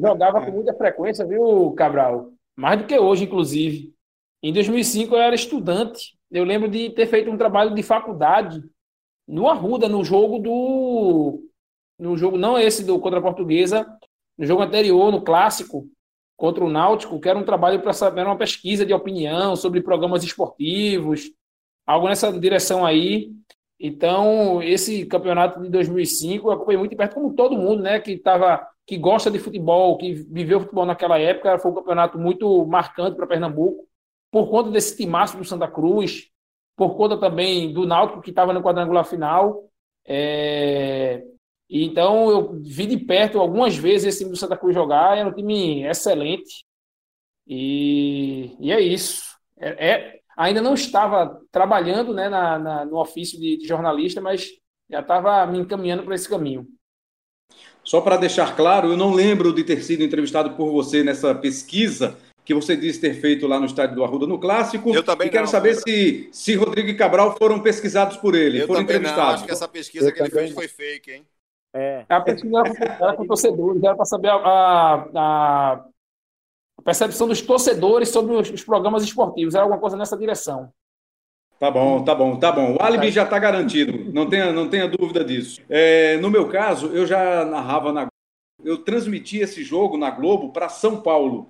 [0.02, 2.32] jogava com muita frequência, viu, Cabral?
[2.56, 3.94] Mais do que hoje, inclusive.
[4.42, 6.18] Em 2005 eu era estudante.
[6.32, 8.64] Eu lembro de ter feito um trabalho de faculdade
[9.28, 11.48] no Arruda, no jogo do.
[12.00, 13.86] No jogo, não esse do contra a Portuguesa,
[14.38, 15.88] no jogo anterior, no clássico,
[16.36, 20.24] contra o Náutico, que era um trabalho para saber uma pesquisa de opinião sobre programas
[20.24, 21.32] esportivos,
[21.86, 23.32] algo nessa direção aí.
[23.80, 28.66] Então, esse campeonato de 2005 eu acompanhei muito perto, como todo mundo, né, que tava,
[28.86, 33.28] que gosta de futebol, que viveu futebol naquela época, foi um campeonato muito marcante para
[33.28, 33.86] Pernambuco,
[34.32, 36.30] por conta desse timaço do Santa Cruz,
[36.76, 39.70] por conta também do Náutico, que estava no quadrangular final.
[40.06, 41.24] É...
[41.82, 45.34] Então, eu vi de perto algumas vezes esse time do Santa Cruz jogar, era um
[45.34, 46.64] time excelente.
[47.48, 49.24] E, e é isso.
[49.60, 54.50] É, é, ainda não estava trabalhando né, na, na no ofício de, de jornalista, mas
[54.88, 56.68] já estava me encaminhando para esse caminho.
[57.84, 62.16] Só para deixar claro, eu não lembro de ter sido entrevistado por você nessa pesquisa
[62.46, 64.94] que você disse ter feito lá no estádio do Arruda no Clássico.
[64.94, 68.62] Eu também e quero não, saber se, se Rodrigo e Cabral foram pesquisados por ele,
[68.62, 69.26] eu foram entrevistados.
[69.26, 71.26] Não, acho que essa pesquisa eu que ele fez foi fake, hein?
[71.74, 72.06] É.
[72.08, 75.86] A pesquisa era com torcedores, era para saber a, a, a,
[76.84, 80.72] percepção dos torcedores sobre os, os, programas esportivos, era alguma coisa nessa direção.
[81.60, 82.76] Tá bom, tá bom, tá bom.
[82.76, 85.62] O álibi já está garantido, não tenha, não tenha dúvida disso.
[85.68, 88.08] É, no meu caso, eu já narrava na
[88.64, 91.50] eu transmiti esse jogo na Globo para São Paulo.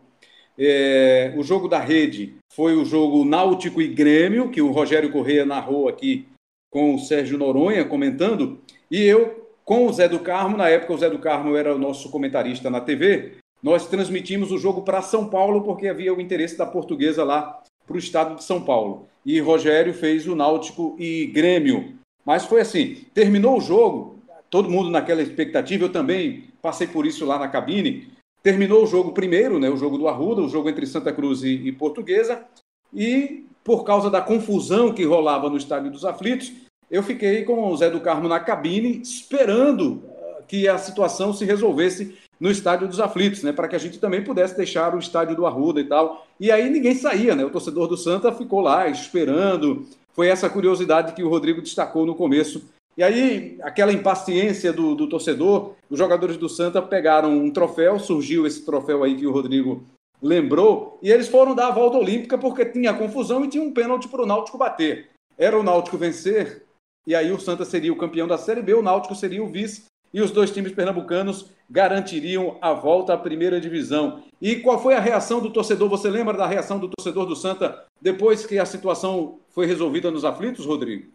[0.57, 5.45] É, o jogo da rede foi o jogo Náutico e Grêmio, que o Rogério Correia
[5.45, 6.27] narrou aqui
[6.71, 8.59] com o Sérgio Noronha comentando,
[8.89, 11.79] e eu com o Zé do Carmo, na época o Zé do Carmo era o
[11.79, 16.57] nosso comentarista na TV, nós transmitimos o jogo para São Paulo porque havia o interesse
[16.57, 19.07] da portuguesa lá para o estado de São Paulo.
[19.25, 21.97] E Rogério fez o Náutico e Grêmio.
[22.25, 27.25] Mas foi assim, terminou o jogo, todo mundo naquela expectativa, eu também passei por isso
[27.25, 28.09] lá na cabine.
[28.41, 31.53] Terminou o jogo primeiro, né, o jogo do Arruda, o jogo entre Santa Cruz e,
[31.53, 32.45] e Portuguesa,
[32.93, 36.51] e por causa da confusão que rolava no Estádio dos Aflitos,
[36.89, 41.45] eu fiquei com o Zé do Carmo na cabine, esperando ah, que a situação se
[41.45, 43.51] resolvesse no Estádio dos Aflitos, né?
[43.51, 46.27] Para que a gente também pudesse deixar o estádio do Arruda e tal.
[46.39, 47.45] E aí ninguém saía, né?
[47.45, 49.85] O torcedor do Santa ficou lá esperando.
[50.13, 52.63] Foi essa curiosidade que o Rodrigo destacou no começo.
[52.95, 58.45] E aí, aquela impaciência do, do torcedor, os jogadores do Santa pegaram um troféu, surgiu
[58.45, 59.83] esse troféu aí que o Rodrigo
[60.21, 64.07] lembrou, e eles foram dar a volta olímpica porque tinha confusão e tinha um pênalti
[64.07, 65.09] para o Náutico bater.
[65.37, 66.63] Era o Náutico vencer
[67.05, 69.85] e aí o Santa seria o campeão da Série B, o Náutico seria o vice,
[70.13, 74.23] e os dois times pernambucanos garantiriam a volta à primeira divisão.
[74.39, 75.89] E qual foi a reação do torcedor?
[75.89, 80.23] Você lembra da reação do torcedor do Santa depois que a situação foi resolvida nos
[80.23, 81.11] aflitos, Rodrigo?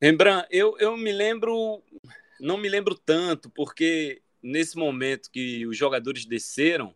[0.00, 1.82] Rembrandt, eu, eu me lembro,
[2.40, 6.94] não me lembro tanto, porque nesse momento que os jogadores desceram,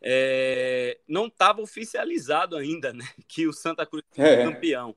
[0.00, 3.04] é, não estava oficializado ainda, né?
[3.26, 4.44] Que o Santa Cruz é.
[4.44, 4.96] campeão.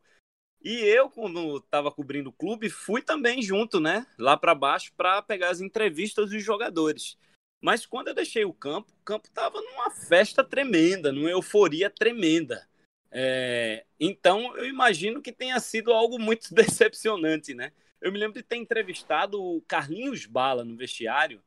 [0.63, 4.05] E eu, quando estava cobrindo o clube, fui também junto, né?
[4.17, 7.17] Lá para baixo para pegar as entrevistas dos jogadores.
[7.59, 12.67] Mas quando eu deixei o campo, o campo estava numa festa tremenda, numa euforia tremenda.
[13.13, 13.85] É...
[13.99, 17.73] então eu imagino que tenha sido algo muito decepcionante, né?
[17.99, 21.43] Eu me lembro de ter entrevistado o Carlinhos Bala no vestiário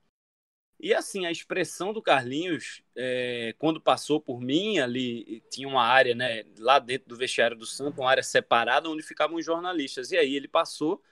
[0.84, 6.14] e assim, a expressão do Carlinhos, é, quando passou por mim, ali tinha uma área,
[6.14, 10.12] né, lá dentro do vestiário do Santo, uma área separada onde ficavam os jornalistas.
[10.12, 11.02] E aí ele passou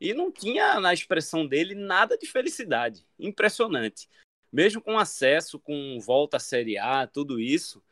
[0.00, 3.04] e não tinha na expressão dele nada de felicidade.
[3.18, 4.08] Impressionante.
[4.52, 7.82] Mesmo com acesso, com volta à Série A, tudo isso.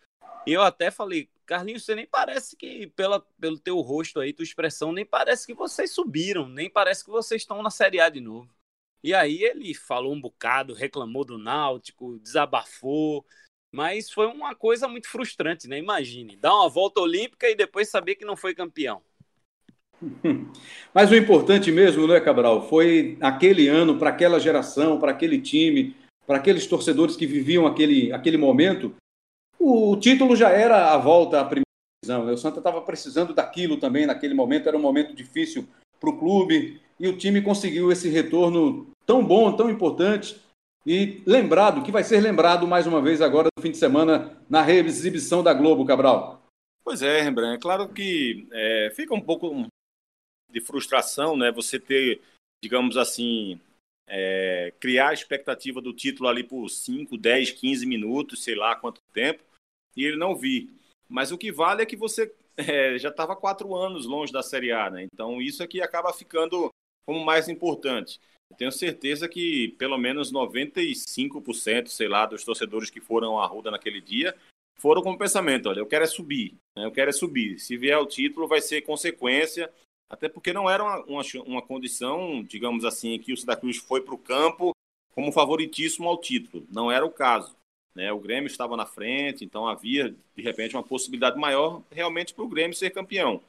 [0.47, 4.93] Eu até falei, Carlinhos, você nem parece que, pela, pelo teu rosto aí, tua expressão,
[4.93, 8.56] nem parece que vocês subiram, nem parece que vocês estão na Série A de novo.
[9.03, 13.25] E aí ele falou um bocado, reclamou do Náutico, desabafou,
[13.73, 15.79] mas foi uma coisa muito frustrante, né?
[15.79, 19.03] Imagine, dar uma volta olímpica e depois saber que não foi campeão.
[20.95, 25.95] Mas o importante mesmo, né, Cabral, foi aquele ano, para aquela geração, para aquele time,
[26.27, 28.95] para aqueles torcedores que viviam aquele, aquele momento,
[29.59, 31.65] o título já era a volta à primeira
[32.03, 32.25] divisão.
[32.25, 32.33] Né?
[32.33, 35.67] O Santa estava precisando daquilo também naquele momento, era um momento difícil
[35.99, 40.41] para o clube, e o time conseguiu esse retorno tão bom, tão importante,
[40.87, 44.63] e lembrado, que vai ser lembrado mais uma vez agora no fim de semana na
[44.63, 46.43] reexibição da Globo, Cabral.
[46.85, 49.67] Pois é, Rembrandt, é claro que é, fica um pouco
[50.49, 51.51] de frustração, né?
[51.51, 52.21] Você ter,
[52.63, 53.61] digamos assim,
[54.09, 59.01] é, criar a expectativa do título ali por 5, 10, 15 minutos, sei lá quanto
[59.13, 59.43] tempo,
[59.97, 60.71] e ele não vir.
[61.09, 64.71] Mas o que vale é que você é, já estava quatro anos longe da Série
[64.71, 65.03] A, né?
[65.13, 66.71] Então isso aqui acaba ficando
[67.07, 68.21] como mais importante.
[68.51, 73.71] Eu tenho certeza que pelo menos 95%, sei lá, dos torcedores que foram à Ruda
[73.71, 74.35] naquele dia
[74.79, 76.85] foram com o pensamento, olha, eu quero é subir, né?
[76.85, 77.59] eu quero é subir.
[77.59, 79.73] Se vier o título, vai ser consequência
[80.09, 84.03] até porque não era uma, uma, uma condição, digamos assim, que o Santa Cruz foi
[84.03, 84.73] para o campo
[85.13, 86.67] como favoritíssimo ao título.
[86.71, 87.57] Não era o caso.
[87.95, 88.13] Né?
[88.13, 92.49] O Grêmio estava na frente, então havia, de repente, uma possibilidade maior realmente para o
[92.49, 93.43] Grêmio ser campeão.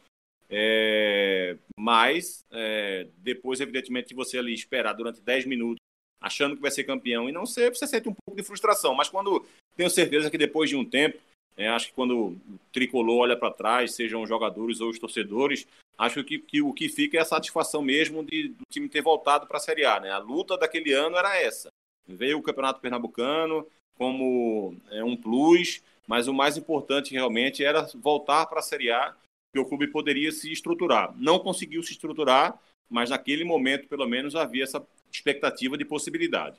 [0.50, 5.78] É, mas, é, depois, evidentemente, de você ali esperar durante 10 minutos,
[6.22, 8.96] achando que vai ser campeão e não ser, você sente um pouco de frustração.
[8.96, 9.46] Mas quando
[9.76, 11.20] tenho certeza que depois de um tempo,
[11.56, 12.40] é, acho que quando o
[12.72, 15.68] tricolor olha para trás, sejam os jogadores ou os torcedores,
[15.98, 19.48] acho que, que, o que fica é a satisfação mesmo de, do time ter voltado
[19.48, 20.00] para a Série A.
[20.00, 20.12] Né?
[20.12, 21.70] A luta daquele ano era essa.
[22.08, 23.68] Veio o Campeonato Pernambucano
[23.98, 29.16] como é, um plus, mas o mais importante realmente era voltar para a Série A,
[29.58, 31.14] que o clube poderia se estruturar.
[31.18, 36.58] Não conseguiu se estruturar, mas naquele momento, pelo menos, havia essa expectativa de possibilidade.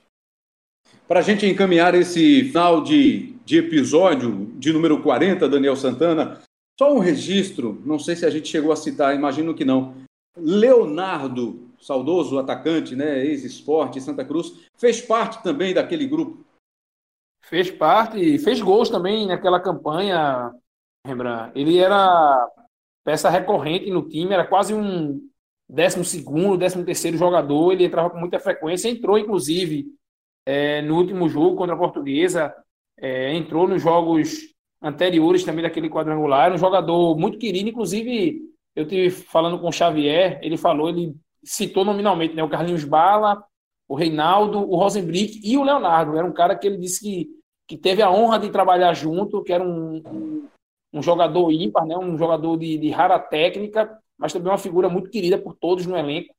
[1.07, 6.41] Para a gente encaminhar esse final de, de episódio de número 40, Daniel Santana,
[6.79, 9.95] só um registro, não sei se a gente chegou a citar, imagino que não.
[10.37, 16.45] Leonardo, saudoso atacante, né, ex-esporte, Santa Cruz, fez parte também daquele grupo.
[17.43, 20.53] Fez parte, e fez gols também naquela campanha,
[21.07, 21.53] Rembrandt.
[21.59, 22.49] Ele era
[23.09, 25.19] peça recorrente no time, era quase um
[25.67, 29.87] décimo segundo, décimo terceiro jogador, ele entrava com muita frequência, entrou inclusive
[30.45, 32.55] é, no último jogo contra a Portuguesa,
[33.01, 36.45] é, entrou nos jogos anteriores também daquele quadrangular.
[36.45, 38.43] Era um jogador muito querido, inclusive
[38.77, 43.43] eu tive falando com o Xavier, ele falou, ele citou nominalmente né, o Carlinhos Bala,
[43.89, 46.15] o Reinaldo, o Rosenbrick e o Leonardo.
[46.15, 47.31] Era um cara que ele disse que,
[47.67, 50.49] que teve a honra de trabalhar junto, que era um, um,
[50.93, 55.11] um jogador ímpar, né, um jogador de, de rara técnica, mas também uma figura muito
[55.11, 56.35] querida por todos no elenco.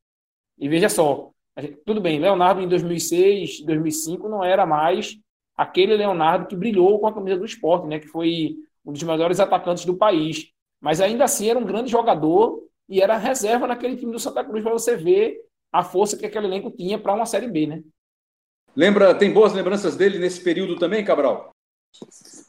[0.58, 5.18] E veja só, gente, tudo bem, Leonardo em 2006, 2005 não era mais
[5.56, 8.00] aquele Leonardo que brilhou com a camisa do esporte, né?
[8.00, 10.52] Que foi um dos melhores atacantes do país.
[10.80, 14.64] Mas ainda assim era um grande jogador e era reserva naquele time do Santa Cruz
[14.64, 15.38] para você ver
[15.72, 17.84] a força que aquele elenco tinha para uma Série B, né?
[18.76, 21.52] Lembra, tem boas lembranças dele nesse período também, Cabral?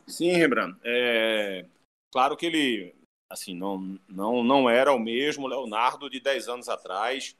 [0.06, 0.78] Sim, Rembrandt.
[0.84, 1.64] É,
[2.10, 2.94] claro que ele
[3.30, 7.36] assim, não, não, não era o mesmo Leonardo de 10 anos atrás,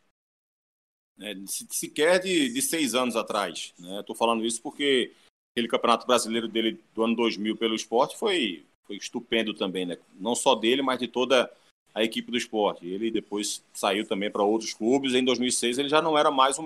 [1.19, 3.75] né, sequer de, de seis anos atrás.
[3.77, 4.19] Estou né?
[4.19, 5.13] falando isso porque
[5.53, 9.99] aquele campeonato brasileiro dele do ano 2000 pelo esporte foi, foi estupendo também, né?
[10.15, 11.53] Não só dele, mas de toda
[11.93, 12.87] a equipe do esporte.
[12.87, 15.15] Ele depois saiu também para outros clubes.
[15.15, 16.65] Em 2006 ele já não era mais um.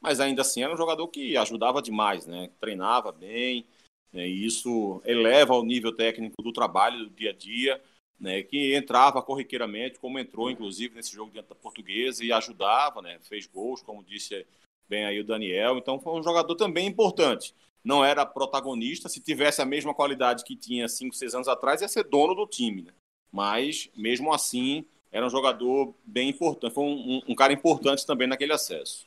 [0.00, 2.50] Mas ainda assim era um jogador que ajudava demais, né?
[2.58, 3.66] Treinava bem,
[4.12, 4.28] né?
[4.28, 7.80] e isso eleva o nível técnico do trabalho do dia a dia.
[8.18, 13.18] Né, que entrava corriqueiramente, como entrou inclusive nesse jogo diante da Portuguesa e ajudava, né,
[13.22, 14.46] fez gols, como disse
[14.86, 15.78] bem aí o Daniel.
[15.78, 17.54] Então foi um jogador também importante
[17.84, 19.08] não era protagonista.
[19.08, 22.46] Se tivesse a mesma qualidade que tinha 5, 6 anos atrás, ia ser dono do
[22.46, 22.82] time.
[22.82, 22.92] Né?
[23.32, 26.74] Mas, mesmo assim, era um jogador bem importante.
[26.74, 29.06] Foi um, um, cara importante também naquele acesso.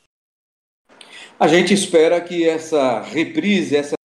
[1.39, 3.95] A gente espera que essa reprise, essa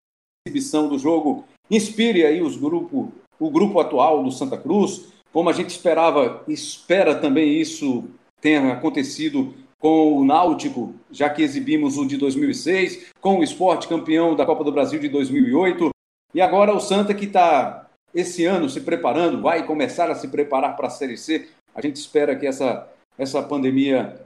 [0.49, 5.53] exibição do jogo inspire aí os grupo, o grupo atual do Santa Cruz, como a
[5.53, 8.05] gente esperava, espera também isso
[8.41, 14.35] tenha acontecido com o Náutico, já que exibimos o de 2006, com o Esporte campeão
[14.35, 15.91] da Copa do Brasil de 2008,
[16.35, 20.77] e agora o Santa que está esse ano se preparando, vai começar a se preparar
[20.77, 21.49] para a Série C.
[21.75, 24.21] A gente espera que essa, essa pandemia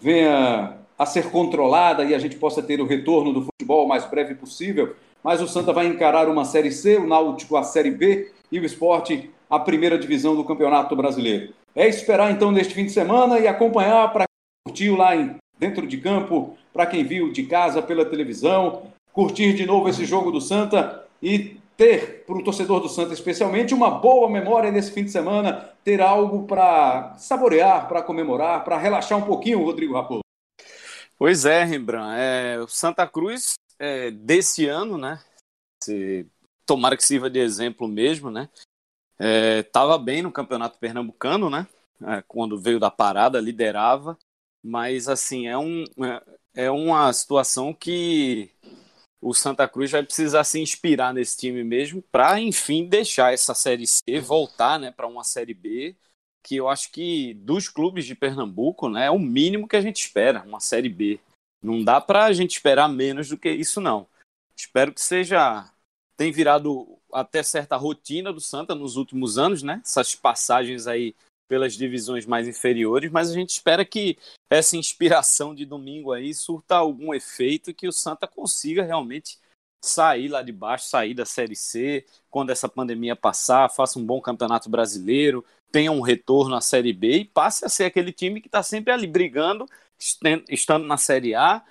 [0.00, 4.04] venha a ser controlada e a gente possa ter o retorno do futebol o mais
[4.04, 4.94] breve possível.
[5.24, 8.64] Mas o Santa vai encarar uma Série C, o Náutico a Série B e o
[8.64, 11.54] Esporte a primeira divisão do Campeonato Brasileiro.
[11.74, 15.86] É esperar então neste fim de semana e acompanhar para quem curtiu lá em, dentro
[15.86, 20.40] de campo, para quem viu de casa pela televisão, curtir de novo esse jogo do
[20.40, 25.10] Santa e ter, para o torcedor do Santa especialmente, uma boa memória nesse fim de
[25.10, 30.20] semana, ter algo para saborear, para comemorar, para relaxar um pouquinho, Rodrigo Raposo.
[31.16, 32.16] Pois é, Rembrandt.
[32.18, 35.22] É, o Santa Cruz é, desse ano, né?
[35.82, 36.26] Se,
[36.66, 38.48] tomara que sirva de exemplo mesmo, né?
[39.60, 41.66] Estava é, bem no campeonato pernambucano, né?
[42.02, 44.18] É, quando veio da parada, liderava.
[44.62, 45.84] Mas, assim, é, um,
[46.54, 48.50] é, é uma situação que
[49.20, 53.86] o Santa Cruz vai precisar se inspirar nesse time mesmo para, enfim, deixar essa Série
[53.86, 55.96] C, voltar né, para uma Série B
[56.44, 59.96] que eu acho que dos clubes de Pernambuco, né, é o mínimo que a gente
[59.96, 61.18] espera, uma Série B.
[61.64, 64.06] Não dá para a gente esperar menos do que isso, não.
[64.54, 65.70] Espero que seja.
[66.16, 69.80] Tem virado até certa rotina do Santa nos últimos anos, né?
[69.82, 71.14] Essas passagens aí
[71.48, 74.18] pelas divisões mais inferiores, mas a gente espera que
[74.50, 79.38] essa inspiração de domingo aí surta algum efeito e que o Santa consiga realmente
[79.82, 84.20] sair lá de baixo, sair da Série C, quando essa pandemia passar, faça um bom
[84.20, 88.48] campeonato brasileiro, tenha um retorno à Série B e passe a ser aquele time que
[88.48, 89.66] está sempre ali brigando,
[89.98, 91.62] estando na Série A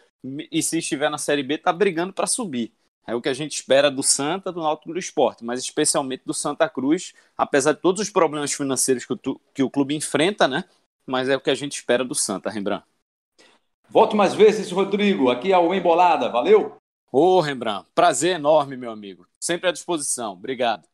[0.51, 2.73] e se estiver na Série B, está brigando para subir.
[3.05, 6.33] É o que a gente espera do Santa, do Náutico do Esporte, mas especialmente do
[6.33, 10.63] Santa Cruz, apesar de todos os problemas financeiros que o, que o clube enfrenta, né?
[11.05, 12.85] Mas é o que a gente espera do Santa, Rembrandt.
[13.89, 15.29] Volte mais vezes, Rodrigo.
[15.29, 16.29] Aqui é o Embolada.
[16.29, 16.77] Valeu!
[17.11, 19.27] Ô, Rembrandt, prazer enorme, meu amigo.
[19.39, 20.33] Sempre à disposição.
[20.33, 20.87] Obrigado.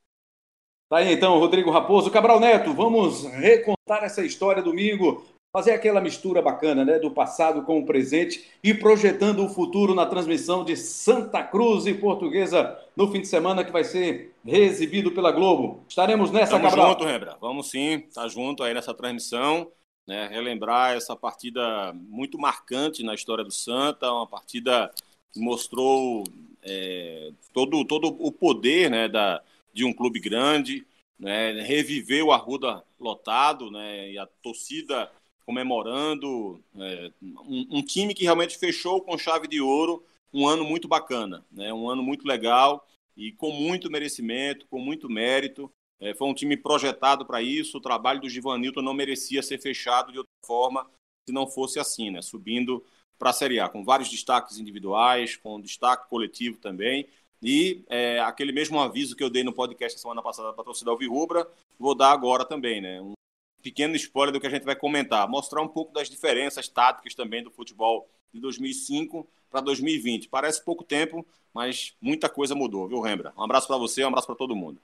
[0.89, 2.09] Tá aí então, Rodrigo Raposo.
[2.09, 7.79] Cabral Neto, vamos recontar essa história domingo, fazer aquela mistura bacana, né, do passado com
[7.79, 13.21] o presente e projetando o futuro na transmissão de Santa Cruz e Portuguesa no fim
[13.21, 15.83] de semana que vai ser reexibido pela Globo.
[15.89, 16.91] Estaremos nessa, Tamo Cabral.
[16.91, 17.37] junto, Rembra.
[17.41, 19.71] Vamos sim, tá junto aí nessa transmissão,
[20.07, 24.91] né, relembrar essa partida muito marcante na história do Santa, uma partida
[25.33, 26.23] que mostrou
[26.61, 29.41] é, todo, todo o poder, né, da
[29.71, 30.85] de um clube grande,
[31.17, 35.09] né, reviver o Arruda lotado, né, e a torcida
[35.49, 40.87] comemorando é, um, um, time que realmente fechou com chave de ouro um ano muito
[40.87, 42.87] bacana, né, um ano muito legal
[43.17, 45.67] e com muito merecimento, com muito mérito.
[45.99, 47.79] É, foi um time projetado para isso.
[47.79, 50.87] O trabalho do Givanilton não merecia ser fechado de outra forma
[51.27, 52.85] se não fosse assim, né, subindo
[53.17, 57.07] para a Série A, com vários destaques individuais, com destaque coletivo também.
[57.41, 60.91] E é, aquele mesmo aviso que eu dei no podcast semana passada para a torcida
[60.91, 61.47] Alvirrubra,
[61.79, 63.01] vou dar agora também, né?
[63.01, 63.13] Um
[63.61, 67.43] pequeno spoiler do que a gente vai comentar, mostrar um pouco das diferenças táticas também
[67.43, 70.29] do futebol de 2005 para 2020.
[70.29, 73.33] Parece pouco tempo, mas muita coisa mudou, viu, Rembra?
[73.37, 74.79] Um abraço para você, um abraço para todo mundo.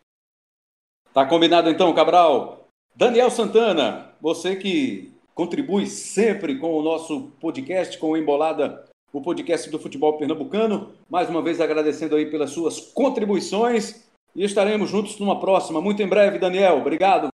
[1.14, 2.68] Tá combinado então, Cabral.
[2.96, 9.70] Daniel Santana, você que contribui sempre com o nosso podcast, com o Embolada o podcast
[9.70, 10.94] do futebol pernambucano.
[11.10, 14.04] Mais uma vez agradecendo aí pelas suas contribuições
[14.36, 16.80] e estaremos juntos numa próxima, muito em breve, Daniel.
[16.80, 17.35] Obrigado.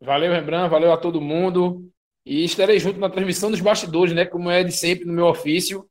[0.00, 1.90] Valeu, Rembrandt, valeu a todo mundo.
[2.24, 4.24] E estarei junto na transmissão dos bastidores, né?
[4.24, 5.88] Como é de sempre no meu ofício.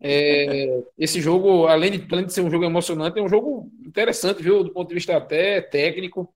[0.00, 4.42] É, esse jogo, além de, além de ser um jogo emocionante, é um jogo interessante,
[4.42, 4.62] viu?
[4.62, 6.32] Do ponto de vista até técnico.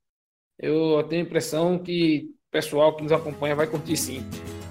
[0.59, 4.25] Eu tenho a impressão que o pessoal que nos acompanha vai curtir sim.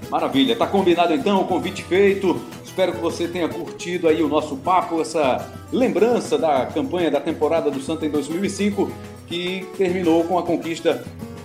[0.09, 2.39] Maravilha, tá combinado então, o convite feito.
[2.63, 7.69] Espero que você tenha curtido aí o nosso papo, essa lembrança da campanha da temporada
[7.69, 8.91] do Santa em 2005,
[9.27, 11.03] que terminou com a conquista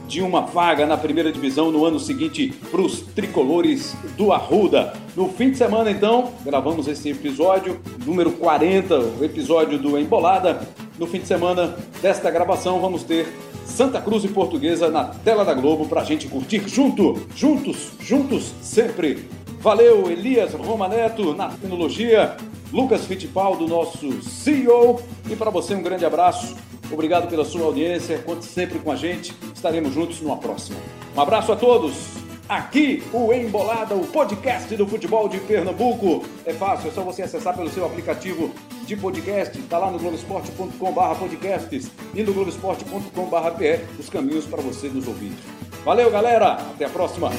[0.08, 4.94] de uma vaga na primeira divisão no ano seguinte para os tricolores do Arruda.
[5.14, 10.66] No fim de semana, então, gravamos esse episódio, número 40, o episódio do Embolada.
[10.98, 13.28] No fim de semana desta gravação, vamos ter
[13.66, 18.54] Santa Cruz e Portuguesa na tela da Globo para a gente curtir junto, juntos, juntos
[18.62, 19.28] sempre.
[19.60, 22.34] Valeu, Elias Romaneto na tecnologia,
[22.72, 25.02] Lucas Fittipaldo, nosso CEO.
[25.28, 26.56] E para você, um grande abraço.
[26.90, 28.18] Obrigado pela sua audiência.
[28.18, 29.34] Conte sempre com a gente.
[29.54, 30.78] Estaremos juntos numa próxima.
[31.16, 31.94] Um abraço a todos.
[32.48, 36.24] Aqui o Embolada, o podcast do futebol de Pernambuco.
[36.46, 38.50] É fácil, é só você acessar pelo seu aplicativo
[38.86, 39.58] de podcast.
[39.58, 45.32] Está lá no globesport.com.br podcasts e no globesport.com.br os caminhos para você nos ouvir.
[45.84, 46.52] Valeu, galera.
[46.54, 47.30] Até a próxima.